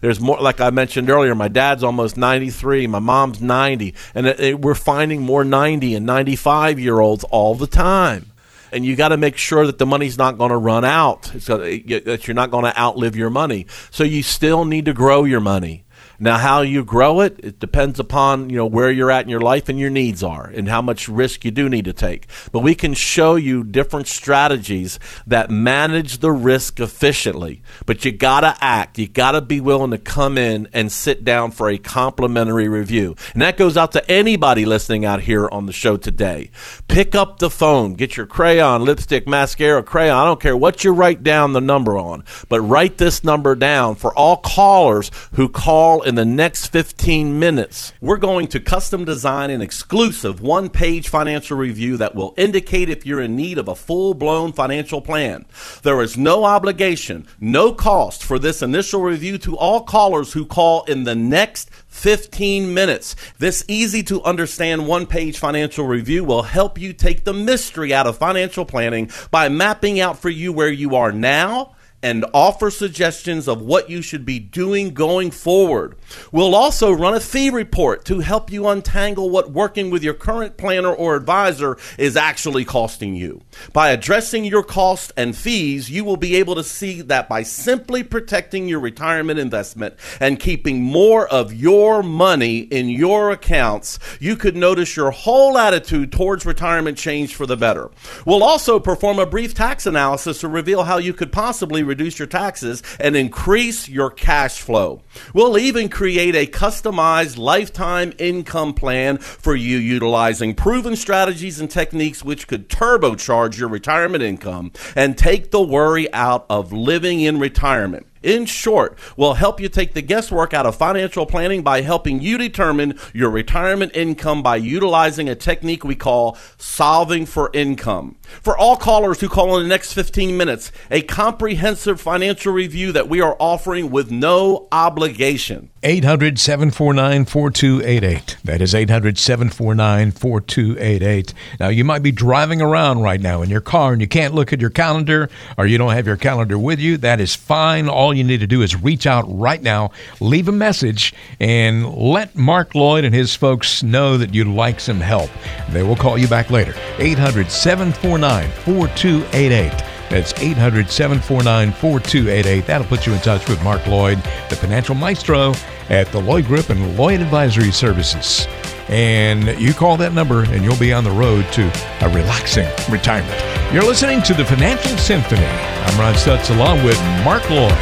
[0.00, 4.40] There's more, like I mentioned earlier, my dad's almost 93, my mom's 90, and it,
[4.40, 8.32] it, we're finding more 90 and 95 year olds all the time
[8.72, 11.22] and you got to make sure that the money's not going to run out.
[11.22, 13.66] that you're not going to outlive your money.
[13.90, 15.84] So you still need to grow your money.
[16.20, 19.40] Now, how you grow it, it depends upon you know where you're at in your
[19.40, 22.26] life and your needs are, and how much risk you do need to take.
[22.50, 27.62] But we can show you different strategies that manage the risk efficiently.
[27.86, 28.98] But you gotta act.
[28.98, 33.42] You gotta be willing to come in and sit down for a complimentary review, and
[33.42, 36.50] that goes out to anybody listening out here on the show today.
[36.88, 40.16] Pick up the phone, get your crayon, lipstick, mascara, crayon.
[40.16, 43.94] I don't care what you write down the number on, but write this number down
[43.94, 49.50] for all callers who call in the next 15 minutes, we're going to custom design
[49.50, 53.74] an exclusive one page financial review that will indicate if you're in need of a
[53.74, 55.44] full blown financial plan.
[55.82, 60.84] There is no obligation, no cost for this initial review to all callers who call
[60.84, 63.14] in the next 15 minutes.
[63.38, 68.06] This easy to understand one page financial review will help you take the mystery out
[68.06, 73.48] of financial planning by mapping out for you where you are now and offer suggestions
[73.48, 75.96] of what you should be doing going forward.
[76.30, 80.56] We'll also run a fee report to help you untangle what working with your current
[80.56, 83.40] planner or advisor is actually costing you.
[83.72, 88.04] By addressing your costs and fees, you will be able to see that by simply
[88.04, 94.56] protecting your retirement investment and keeping more of your money in your accounts, you could
[94.56, 97.90] notice your whole attitude towards retirement change for the better.
[98.24, 102.28] We'll also perform a brief tax analysis to reveal how you could possibly reduce your
[102.28, 105.02] taxes and increase your cash flow.
[105.34, 112.22] We'll even create a customized lifetime income plan for you utilizing proven strategies and techniques
[112.22, 118.06] which could turbocharge your retirement income and take the worry out of living in retirement.
[118.22, 122.38] In short, we'll help you take the guesswork out of financial planning by helping you
[122.38, 128.16] determine your retirement income by utilizing a technique we call solving for income.
[128.22, 133.08] For all callers who call in the next 15 minutes, a comprehensive financial review that
[133.08, 135.70] we are offering with no obligation.
[135.82, 138.36] 800 749 4288.
[138.44, 141.34] That is 800 749 4288.
[141.60, 144.52] Now, you might be driving around right now in your car and you can't look
[144.52, 146.96] at your calendar or you don't have your calendar with you.
[146.96, 147.88] That is fine.
[147.88, 149.90] All you need to do is reach out right now,
[150.20, 155.00] leave a message, and let Mark Lloyd and his folks know that you'd like some
[155.00, 155.30] help.
[155.70, 156.74] They will call you back later.
[156.98, 159.72] 800 749 4288.
[160.08, 162.66] That's 800 749 4288.
[162.66, 165.52] That'll put you in touch with Mark Lloyd, the financial maestro
[165.90, 168.46] at the Lloyd Group and Lloyd Advisory Services.
[168.88, 171.70] And you call that number and you'll be on the road to
[172.00, 173.38] a relaxing retirement.
[173.72, 175.44] You're listening to the Financial Symphony.
[175.44, 177.72] I'm Ron Stutz along with Mark Lloyd.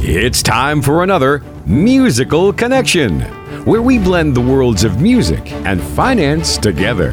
[0.00, 3.20] It's time for another Musical Connection,
[3.64, 7.12] where we blend the worlds of music and finance together.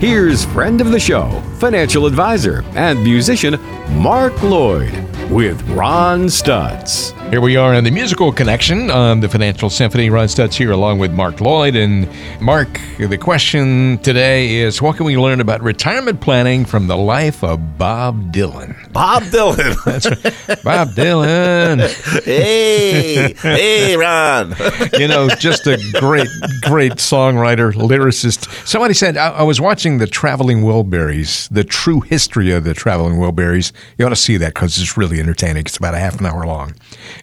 [0.00, 1.28] Here's friend of the show,
[1.58, 4.92] financial advisor, and musician Mark Lloyd
[5.30, 7.12] with Ron Stutz.
[7.34, 10.08] Here we are in the musical connection on the Financial Symphony.
[10.08, 11.74] Ron Stutz here along with Mark Lloyd.
[11.74, 12.08] And
[12.40, 17.42] Mark, the question today is what can we learn about retirement planning from the life
[17.42, 18.92] of Bob Dylan?
[18.92, 19.74] Bob Dylan.
[19.84, 20.62] That's right.
[20.62, 21.80] Bob Dylan.
[22.22, 24.54] hey, hey, Ron.
[25.00, 26.28] you know, just a great,
[26.62, 28.48] great songwriter, lyricist.
[28.64, 33.14] Somebody said, I, I was watching the Traveling Wilburys, the true history of the Traveling
[33.14, 33.72] Wilburys.
[33.98, 35.62] You ought to see that because it's really entertaining.
[35.62, 36.74] It's about a half an hour long.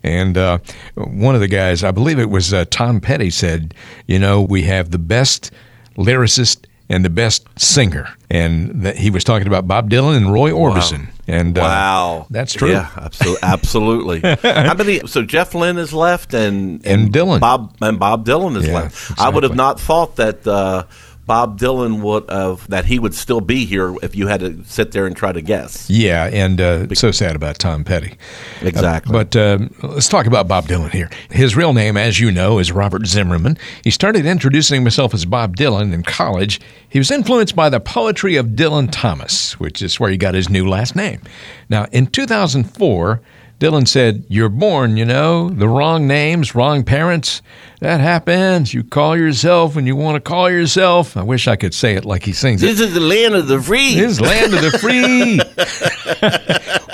[0.04, 0.60] And uh,
[0.95, 3.74] one of the guys, I believe it was uh, Tom Petty, said,
[4.08, 5.52] You know, we have the best
[5.97, 8.10] lyricist and the best singer.
[8.30, 11.10] And that he was talking about Bob Dylan and Roy Orbison.
[11.28, 12.72] And uh, Wow, that's true.
[12.72, 13.39] Yeah, absolutely.
[13.43, 14.20] absolutely.
[14.41, 14.99] How many?
[15.08, 17.39] So Jeff Lynne is left, and And Dylan.
[17.39, 19.20] Bob and Bob Dylan is Yeah, left.
[19.20, 20.84] I would have not thought that uh,
[21.32, 24.92] Bob Dylan would have that he would still be here if you had to sit
[24.92, 25.90] there and try to guess.
[25.90, 28.18] Yeah, and uh, so sad about Tom Petty.
[28.62, 29.16] Exactly.
[29.16, 31.10] Uh, but uh, let's talk about Bob Dylan here.
[31.30, 33.58] His real name, as you know, is Robert Zimmerman.
[33.82, 36.60] He started introducing himself as Bob Dylan in college.
[36.90, 40.50] He was influenced by the poetry of Dylan Thomas, which is where he got his
[40.50, 41.22] new last name.
[41.70, 43.22] Now, in 2004,
[43.62, 47.43] Dylan said, You're born, you know, the wrong names, wrong parents.
[47.80, 48.74] That happens.
[48.74, 51.16] You call yourself when you want to call yourself.
[51.16, 52.66] I wish I could say it like he sings it.
[52.66, 53.93] This is the land of the free.
[53.93, 55.38] This is land of the free.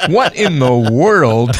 [0.13, 1.55] what in the world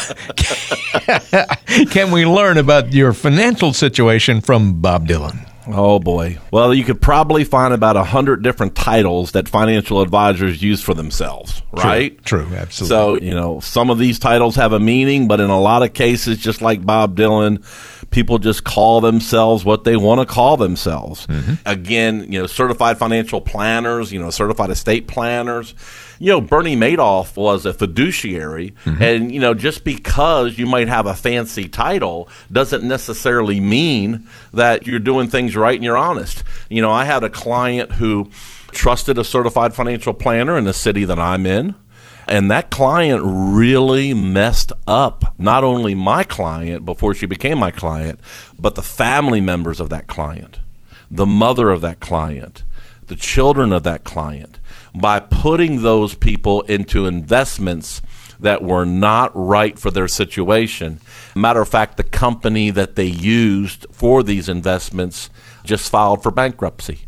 [1.89, 5.39] can we learn about your financial situation from Bob Dylan?
[5.70, 6.38] Oh boy.
[6.51, 10.93] Well, you could probably find about a hundred different titles that financial advisors use for
[10.93, 12.24] themselves, right?
[12.24, 12.88] True, absolutely.
[12.88, 15.93] So, you know, some of these titles have a meaning, but in a lot of
[15.93, 17.63] cases, just like Bob Dylan,
[18.11, 21.28] people just call themselves what they want to call themselves.
[21.28, 21.53] Mm-hmm.
[21.65, 25.74] Again, you know, certified financial planners, you know, certified estate planners.
[26.20, 29.01] You know, Bernie Madoff was a fiduciary, mm-hmm.
[29.01, 34.88] and, you know, just because you might have a fancy title doesn't necessarily mean that
[34.88, 36.43] you're doing things right and you're honest.
[36.70, 38.30] You know, I had a client who
[38.72, 41.76] trusted a certified financial planner in the city that I'm in.
[42.30, 48.20] And that client really messed up not only my client before she became my client,
[48.59, 50.59] but the family members of that client,
[51.09, 52.63] the mother of that client,
[53.07, 54.59] the children of that client,
[54.93, 58.01] by putting those people into investments
[58.39, 60.99] that were not right for their situation.
[61.35, 65.29] Matter of fact, the company that they used for these investments
[65.63, 66.99] just filed for bankruptcy.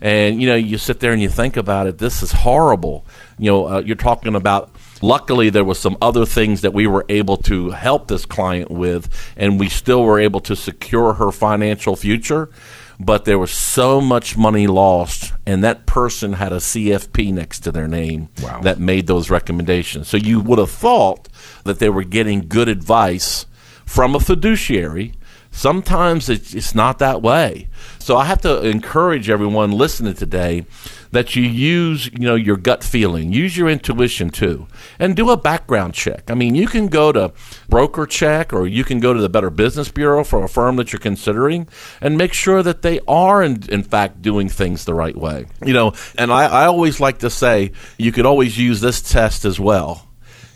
[0.00, 1.98] And you know, you sit there and you think about it.
[1.98, 3.06] This is horrible.
[3.38, 4.70] You know, uh, you're talking about.
[5.02, 9.08] Luckily, there was some other things that we were able to help this client with,
[9.36, 12.48] and we still were able to secure her financial future.
[13.00, 17.72] But there was so much money lost, and that person had a CFP next to
[17.72, 18.60] their name Wow.
[18.62, 20.08] that made those recommendations.
[20.08, 21.28] So you would have thought
[21.64, 23.46] that they were getting good advice
[23.84, 25.12] from a fiduciary
[25.54, 27.68] Sometimes it's not that way.
[28.00, 30.66] So I have to encourage everyone listening today
[31.12, 34.66] that you use, you know, your gut feeling, use your intuition too,
[34.98, 36.28] and do a background check.
[36.28, 37.32] I mean, you can go to
[37.68, 40.92] broker check or you can go to the Better Business Bureau for a firm that
[40.92, 41.68] you're considering
[42.00, 45.46] and make sure that they are in, in fact doing things the right way.
[45.64, 49.44] You know, and I, I always like to say you could always use this test
[49.44, 50.08] as well.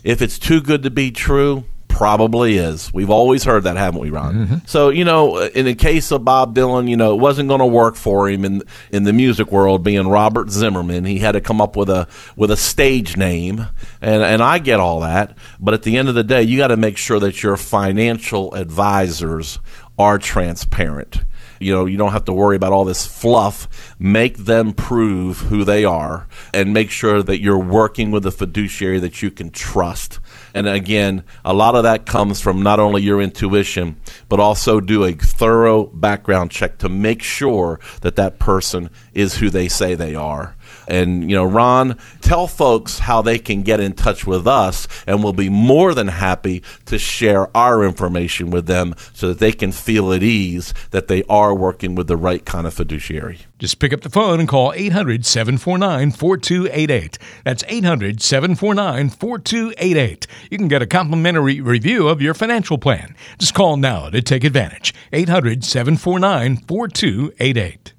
[0.03, 1.63] If it's too good to be true,
[1.99, 2.93] probably is.
[2.93, 4.33] We've always heard that, haven't we, Ron?
[4.33, 4.55] Mm-hmm.
[4.67, 7.65] So, you know, in the case of Bob Dylan, you know, it wasn't going to
[7.65, 11.03] work for him in in the music world being Robert Zimmerman.
[11.03, 13.67] He had to come up with a with a stage name,
[13.99, 16.69] and and I get all that, but at the end of the day, you got
[16.69, 19.59] to make sure that your financial advisors
[19.97, 21.25] are transparent.
[21.59, 23.67] You know, you don't have to worry about all this fluff.
[23.99, 28.99] Make them prove who they are and make sure that you're working with a fiduciary
[28.99, 30.21] that you can trust.
[30.53, 35.03] And again, a lot of that comes from not only your intuition, but also do
[35.03, 40.15] a thorough background check to make sure that that person is who they say they
[40.15, 40.55] are.
[40.89, 45.23] And, you know, Ron, tell folks how they can get in touch with us, and
[45.23, 49.71] we'll be more than happy to share our information with them so that they can
[49.71, 53.39] feel at ease that they are working with the right kind of fiduciary.
[53.59, 57.17] Just pick up the phone and call 800 749 4288.
[57.43, 60.27] That's 800 749 4288.
[60.49, 63.15] You can get a complimentary review of your financial plan.
[63.37, 64.93] Just call now to take advantage.
[65.11, 67.93] 800 749 4288.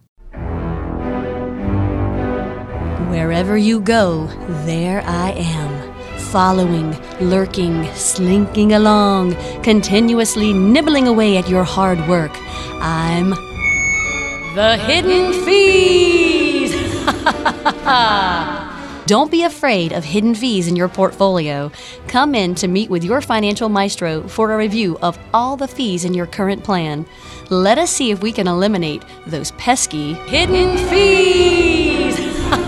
[3.11, 4.27] Wherever you go,
[4.65, 5.93] there I am.
[6.31, 9.35] Following, lurking, slinking along,
[9.65, 12.31] continuously nibbling away at your hard work.
[12.81, 13.31] I'm
[14.55, 16.71] the Hidden Fees!
[19.07, 21.73] Don't be afraid of hidden fees in your portfolio.
[22.07, 26.05] Come in to meet with your financial maestro for a review of all the fees
[26.05, 27.05] in your current plan.
[27.49, 31.80] Let us see if we can eliminate those pesky hidden fees.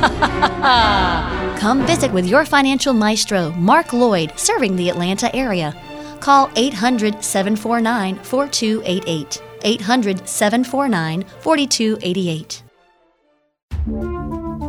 [1.60, 5.74] Come visit with your financial maestro, Mark Lloyd, serving the Atlanta area.
[6.18, 9.42] Call 800 749 4288.
[9.62, 12.62] 800 749 4288.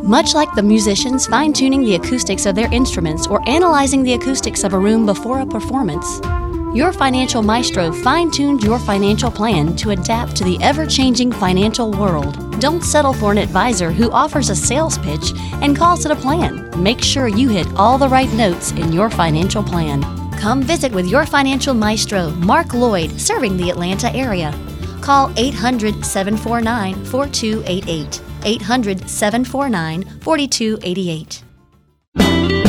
[0.04, 4.62] Much like the musicians fine tuning the acoustics of their instruments or analyzing the acoustics
[4.62, 6.20] of a room before a performance,
[6.74, 11.92] your financial maestro fine tuned your financial plan to adapt to the ever changing financial
[11.92, 12.60] world.
[12.60, 16.68] Don't settle for an advisor who offers a sales pitch and calls it a plan.
[16.82, 20.02] Make sure you hit all the right notes in your financial plan.
[20.32, 24.52] Come visit with your financial maestro, Mark Lloyd, serving the Atlanta area.
[25.00, 28.20] Call 800 749 4288.
[28.44, 32.63] 800 749 4288.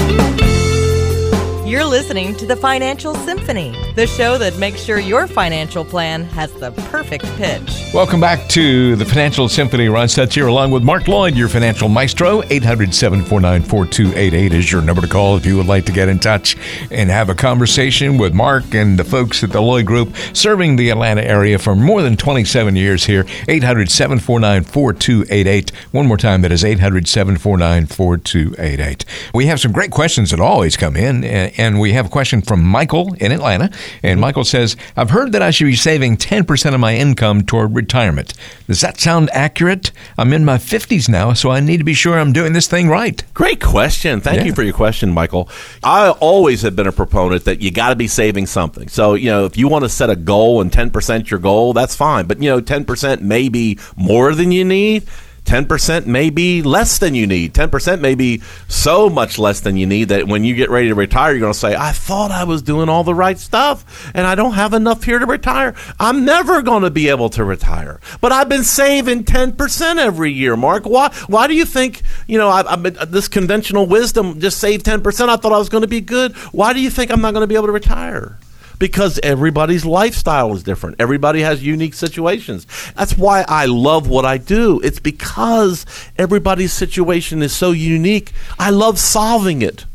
[1.66, 6.54] You're listening to the Financial Symphony, the show that makes sure your financial plan has
[6.54, 7.92] the perfect pitch.
[7.92, 9.90] Welcome back to the Financial Symphony.
[9.90, 12.44] Ron Stutz here, along with Mark Lloyd, your financial maestro.
[12.52, 16.20] 800 749 4288 is your number to call if you would like to get in
[16.20, 16.56] touch
[16.92, 20.92] and have a conversation with Mark and the folks at the Lloyd Group, serving the
[20.92, 23.26] Atlanta area for more than 27 years here.
[23.48, 25.72] 800 749 4288.
[25.92, 29.04] One more time, that is 800 749 4288.
[29.34, 31.24] We have some great questions that always come in.
[31.24, 33.70] Eh, And we have a question from Michael in Atlanta.
[34.04, 37.76] And Michael says, I've heard that I should be saving 10% of my income toward
[37.76, 38.34] retirement.
[38.68, 39.92] Does that sound accurate?
[40.18, 42.90] I'm in my 50s now, so I need to be sure I'm doing this thing
[42.90, 43.24] right.
[43.34, 44.22] Great question.
[44.22, 44.46] Thank yeah.
[44.46, 45.50] you for your question, Michael.
[45.84, 48.88] I always have been a proponent that you got to be saving something.
[48.88, 51.96] So, you know, if you want to set a goal and 10% your goal, that's
[51.96, 52.26] fine.
[52.26, 55.04] But, you know, 10% may be more than you need
[55.46, 57.54] 10% may be less than you need.
[57.54, 60.96] 10% may be so much less than you need that when you get ready to
[60.96, 64.26] retire, you're going to say, I thought I was doing all the right stuff and
[64.26, 65.76] I don't have enough here to retire.
[66.00, 68.00] I'm never going to be able to retire.
[68.22, 70.86] But I've been saving 10% every year, Mark.
[70.86, 74.84] Why, why do you think, you know, I, been, uh, this conventional wisdom just save
[74.84, 75.30] 10%?
[75.30, 76.36] I thought I was going to be good.
[76.52, 78.40] Why do you think I'm not going to be able to retire?
[78.80, 80.98] Because everybody's lifestyle is different.
[81.00, 82.68] Everybody has unique situations.
[82.96, 84.80] That's why I love what I do.
[84.84, 85.86] It's because
[86.18, 88.32] everybody's situation is so unique.
[88.60, 89.86] I love solving it.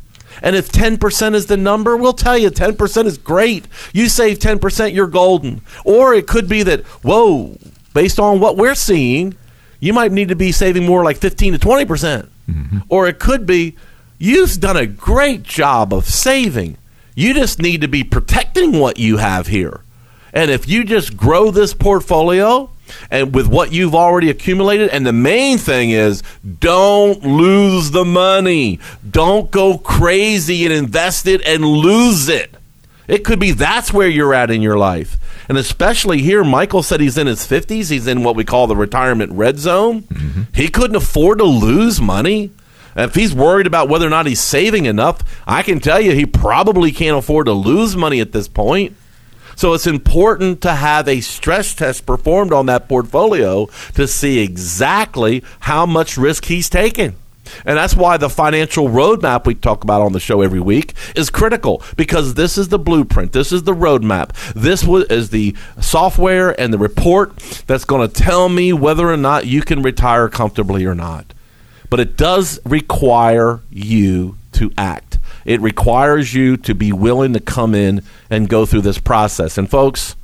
[0.43, 3.67] And if 10% is the number, we'll tell you 10% is great.
[3.93, 5.61] You save 10%, you're golden.
[5.85, 7.59] Or it could be that, whoa,
[7.93, 9.35] based on what we're seeing,
[9.81, 11.87] you might need to be saving more like 15 to 20%.
[11.87, 13.77] percent mm hmm Or it could be,
[14.19, 16.77] you've done a great job of saving.
[17.15, 19.81] You just need to be protecting what you have here.
[20.33, 22.71] And if you just grow this portfolio
[23.11, 26.23] and with what you've already accumulated, and the main thing is
[26.61, 28.79] don't lose the money.
[29.09, 32.55] Don't go crazy and invest it and lose it.
[33.09, 35.17] It could be that's where you're at in your life.
[35.49, 37.91] And especially here, Michael said he's in his 50s.
[37.91, 40.03] He's in what we call the retirement red zone.
[40.03, 40.43] Mm-hmm.
[40.55, 42.53] He couldn't afford to lose money.
[42.97, 46.27] If he's worried about whether or not he's saving enough, I can tell you he
[46.27, 48.97] probably can't afford to lose money at this point.
[49.57, 55.45] So it's important to have a stress test performed on that portfolio to see exactly
[55.61, 57.17] how much risk he's taking.
[57.65, 61.31] And that's why the financial roadmap we talk about on the show every week is
[61.31, 63.33] critical because this is the blueprint.
[63.33, 64.33] This is the roadmap.
[64.55, 67.37] This is the software and the report
[67.67, 71.35] that's going to tell me whether or not you can retire comfortably or not.
[71.91, 75.19] But it does require you to act.
[75.45, 79.59] It requires you to be willing to come in and go through this process.
[79.59, 80.15] And folks,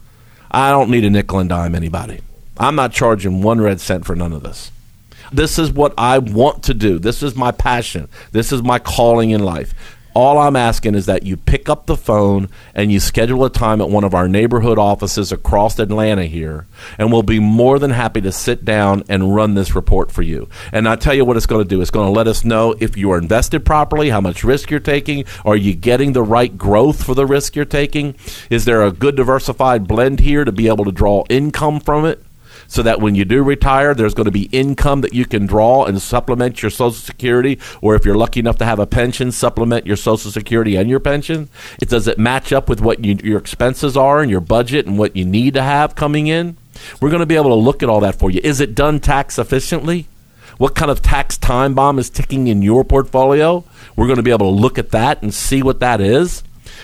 [0.51, 2.21] I don't need a nickel and dime anybody.
[2.59, 4.71] I'm not charging one red cent for none of this.
[5.33, 6.99] This is what I want to do.
[6.99, 8.09] This is my passion.
[8.33, 9.75] This is my calling in life.
[10.17, 13.83] All I'm asking is that you pick up the phone and you schedule a time
[13.83, 18.23] at one of our neighborhood offices across Atlanta here, and we'll be more than happy
[18.23, 20.49] to sit down and run this report for you.
[20.73, 21.83] And I tell you what it's going to do.
[21.83, 24.81] It's going to let us know if you are invested properly, how much risk you're
[24.81, 28.15] taking, are you getting the right growth for the risk you're taking?
[28.49, 32.25] Is there a good diversified blend here to be able to draw income from it?
[32.69, 35.85] So that when you do retire, there's going to be income that you can draw
[35.85, 39.87] and supplement your Social Security, or if you're lucky enough to have a pension, supplement
[39.87, 41.49] your Social Security and your pension.
[41.81, 44.99] It does it match up with what you, your expenses are and your budget and
[44.99, 46.57] what you need to have coming in.
[47.01, 48.41] We're going to be able to look at all that for you.
[48.43, 50.07] Is it done tax efficiently?
[50.59, 53.65] What kind of tax time bomb is ticking in your portfolio?
[53.95, 56.43] We're going to be able to look at that and see what that is.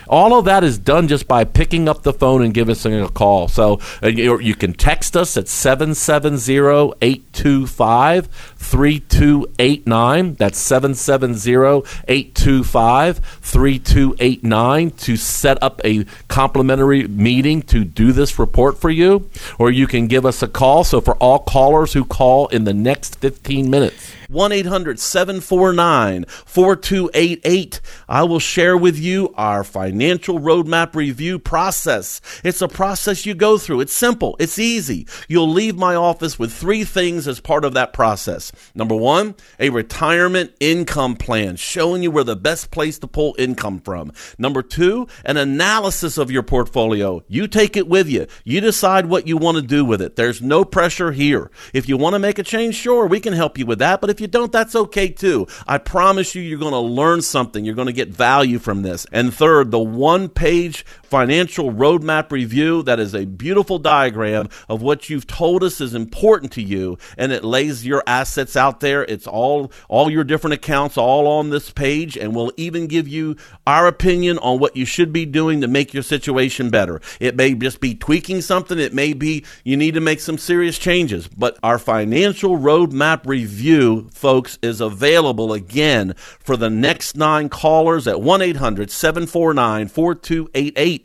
[0.08, 3.08] All of that is done just by picking up the phone and giving us a
[3.08, 3.48] call.
[3.48, 10.34] So uh, you can text us at 770 825 3289.
[10.34, 18.90] That's 770 825 3289 to set up a complimentary meeting to do this report for
[18.90, 19.28] you.
[19.58, 20.84] Or you can give us a call.
[20.84, 27.80] So for all callers who call in the next 15 minutes, 1 800 749 4288.
[28.08, 32.20] I will share with you our financial roadmap review process.
[32.42, 33.80] It's a process you go through.
[33.80, 35.06] It's simple, it's easy.
[35.28, 38.52] You'll leave my office with three things as part of that process.
[38.74, 43.80] Number one, a retirement income plan showing you where the best place to pull income
[43.80, 44.12] from.
[44.38, 47.22] Number two, an analysis of your portfolio.
[47.28, 50.16] You take it with you, you decide what you want to do with it.
[50.16, 51.50] There's no pressure here.
[51.74, 54.00] If you want to make a change, sure, we can help you with that.
[54.00, 55.46] But if you don't, that's okay too.
[55.66, 57.64] I promise you, you're going to learn something.
[57.64, 59.06] You're going to get value from this.
[59.12, 65.10] And third, the one page financial roadmap review that is a beautiful diagram of what
[65.10, 69.04] you've told us is important to you and it lays your assets out there.
[69.04, 73.36] It's all all your different accounts all on this page and we'll even give you
[73.66, 76.98] our opinion on what you should be doing to make your situation better.
[77.20, 78.78] It may just be tweaking something.
[78.78, 81.28] It may be you need to make some serious changes.
[81.28, 88.16] But our financial roadmap review folks is available again for the next nine callers at
[88.16, 91.01] 1-800-749 4288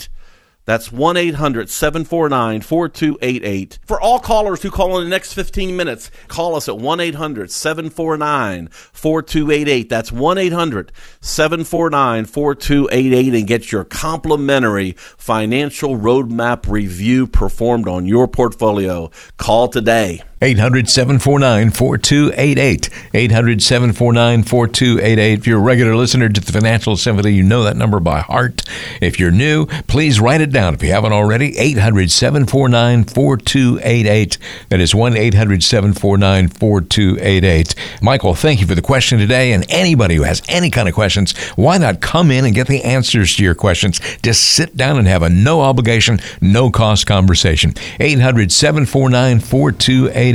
[0.67, 3.79] that's 1 800 749 4288.
[3.85, 7.49] For all callers who call in the next 15 minutes, call us at 1 800
[7.49, 9.89] 749 4288.
[9.89, 10.91] That's 1 800
[11.21, 19.09] 749 4288 and get your complimentary financial roadmap review performed on your portfolio.
[19.37, 20.21] Call today.
[20.39, 22.89] 800 749 4288.
[23.13, 25.39] 800 749 4288.
[25.39, 28.61] If you're a regular listener to the Financial Symphony, you know that number by heart.
[29.01, 31.57] If you're new, please write it down if you haven't already.
[31.57, 34.37] 800 749 4288.
[34.69, 37.75] That is 1 800 749 4288.
[38.03, 39.53] Michael, thank you for the question today.
[39.53, 42.83] And anybody who has any kind of questions, why not come in and get the
[42.83, 43.99] answers to your questions?
[44.21, 47.73] Just sit down and have a no obligation, no cost conversation.
[47.99, 50.26] 800 749 4288.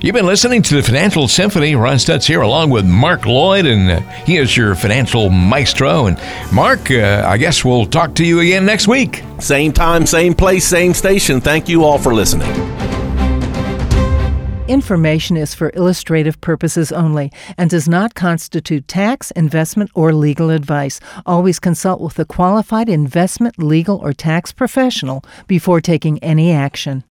[0.00, 1.74] You've been listening to the Financial Symphony.
[1.74, 6.06] Ron Stutz here along with Mark Lloyd, and uh, he is your financial maestro.
[6.06, 6.18] And
[6.52, 9.22] Mark, uh, I guess we'll talk to you again next week.
[9.38, 11.40] Same time, same place, same station.
[11.40, 12.50] Thank you all for listening.
[14.70, 21.00] Information is for illustrative purposes only and does not constitute tax, investment, or legal advice.
[21.26, 27.02] Always consult with a qualified investment, legal, or tax professional before taking any action.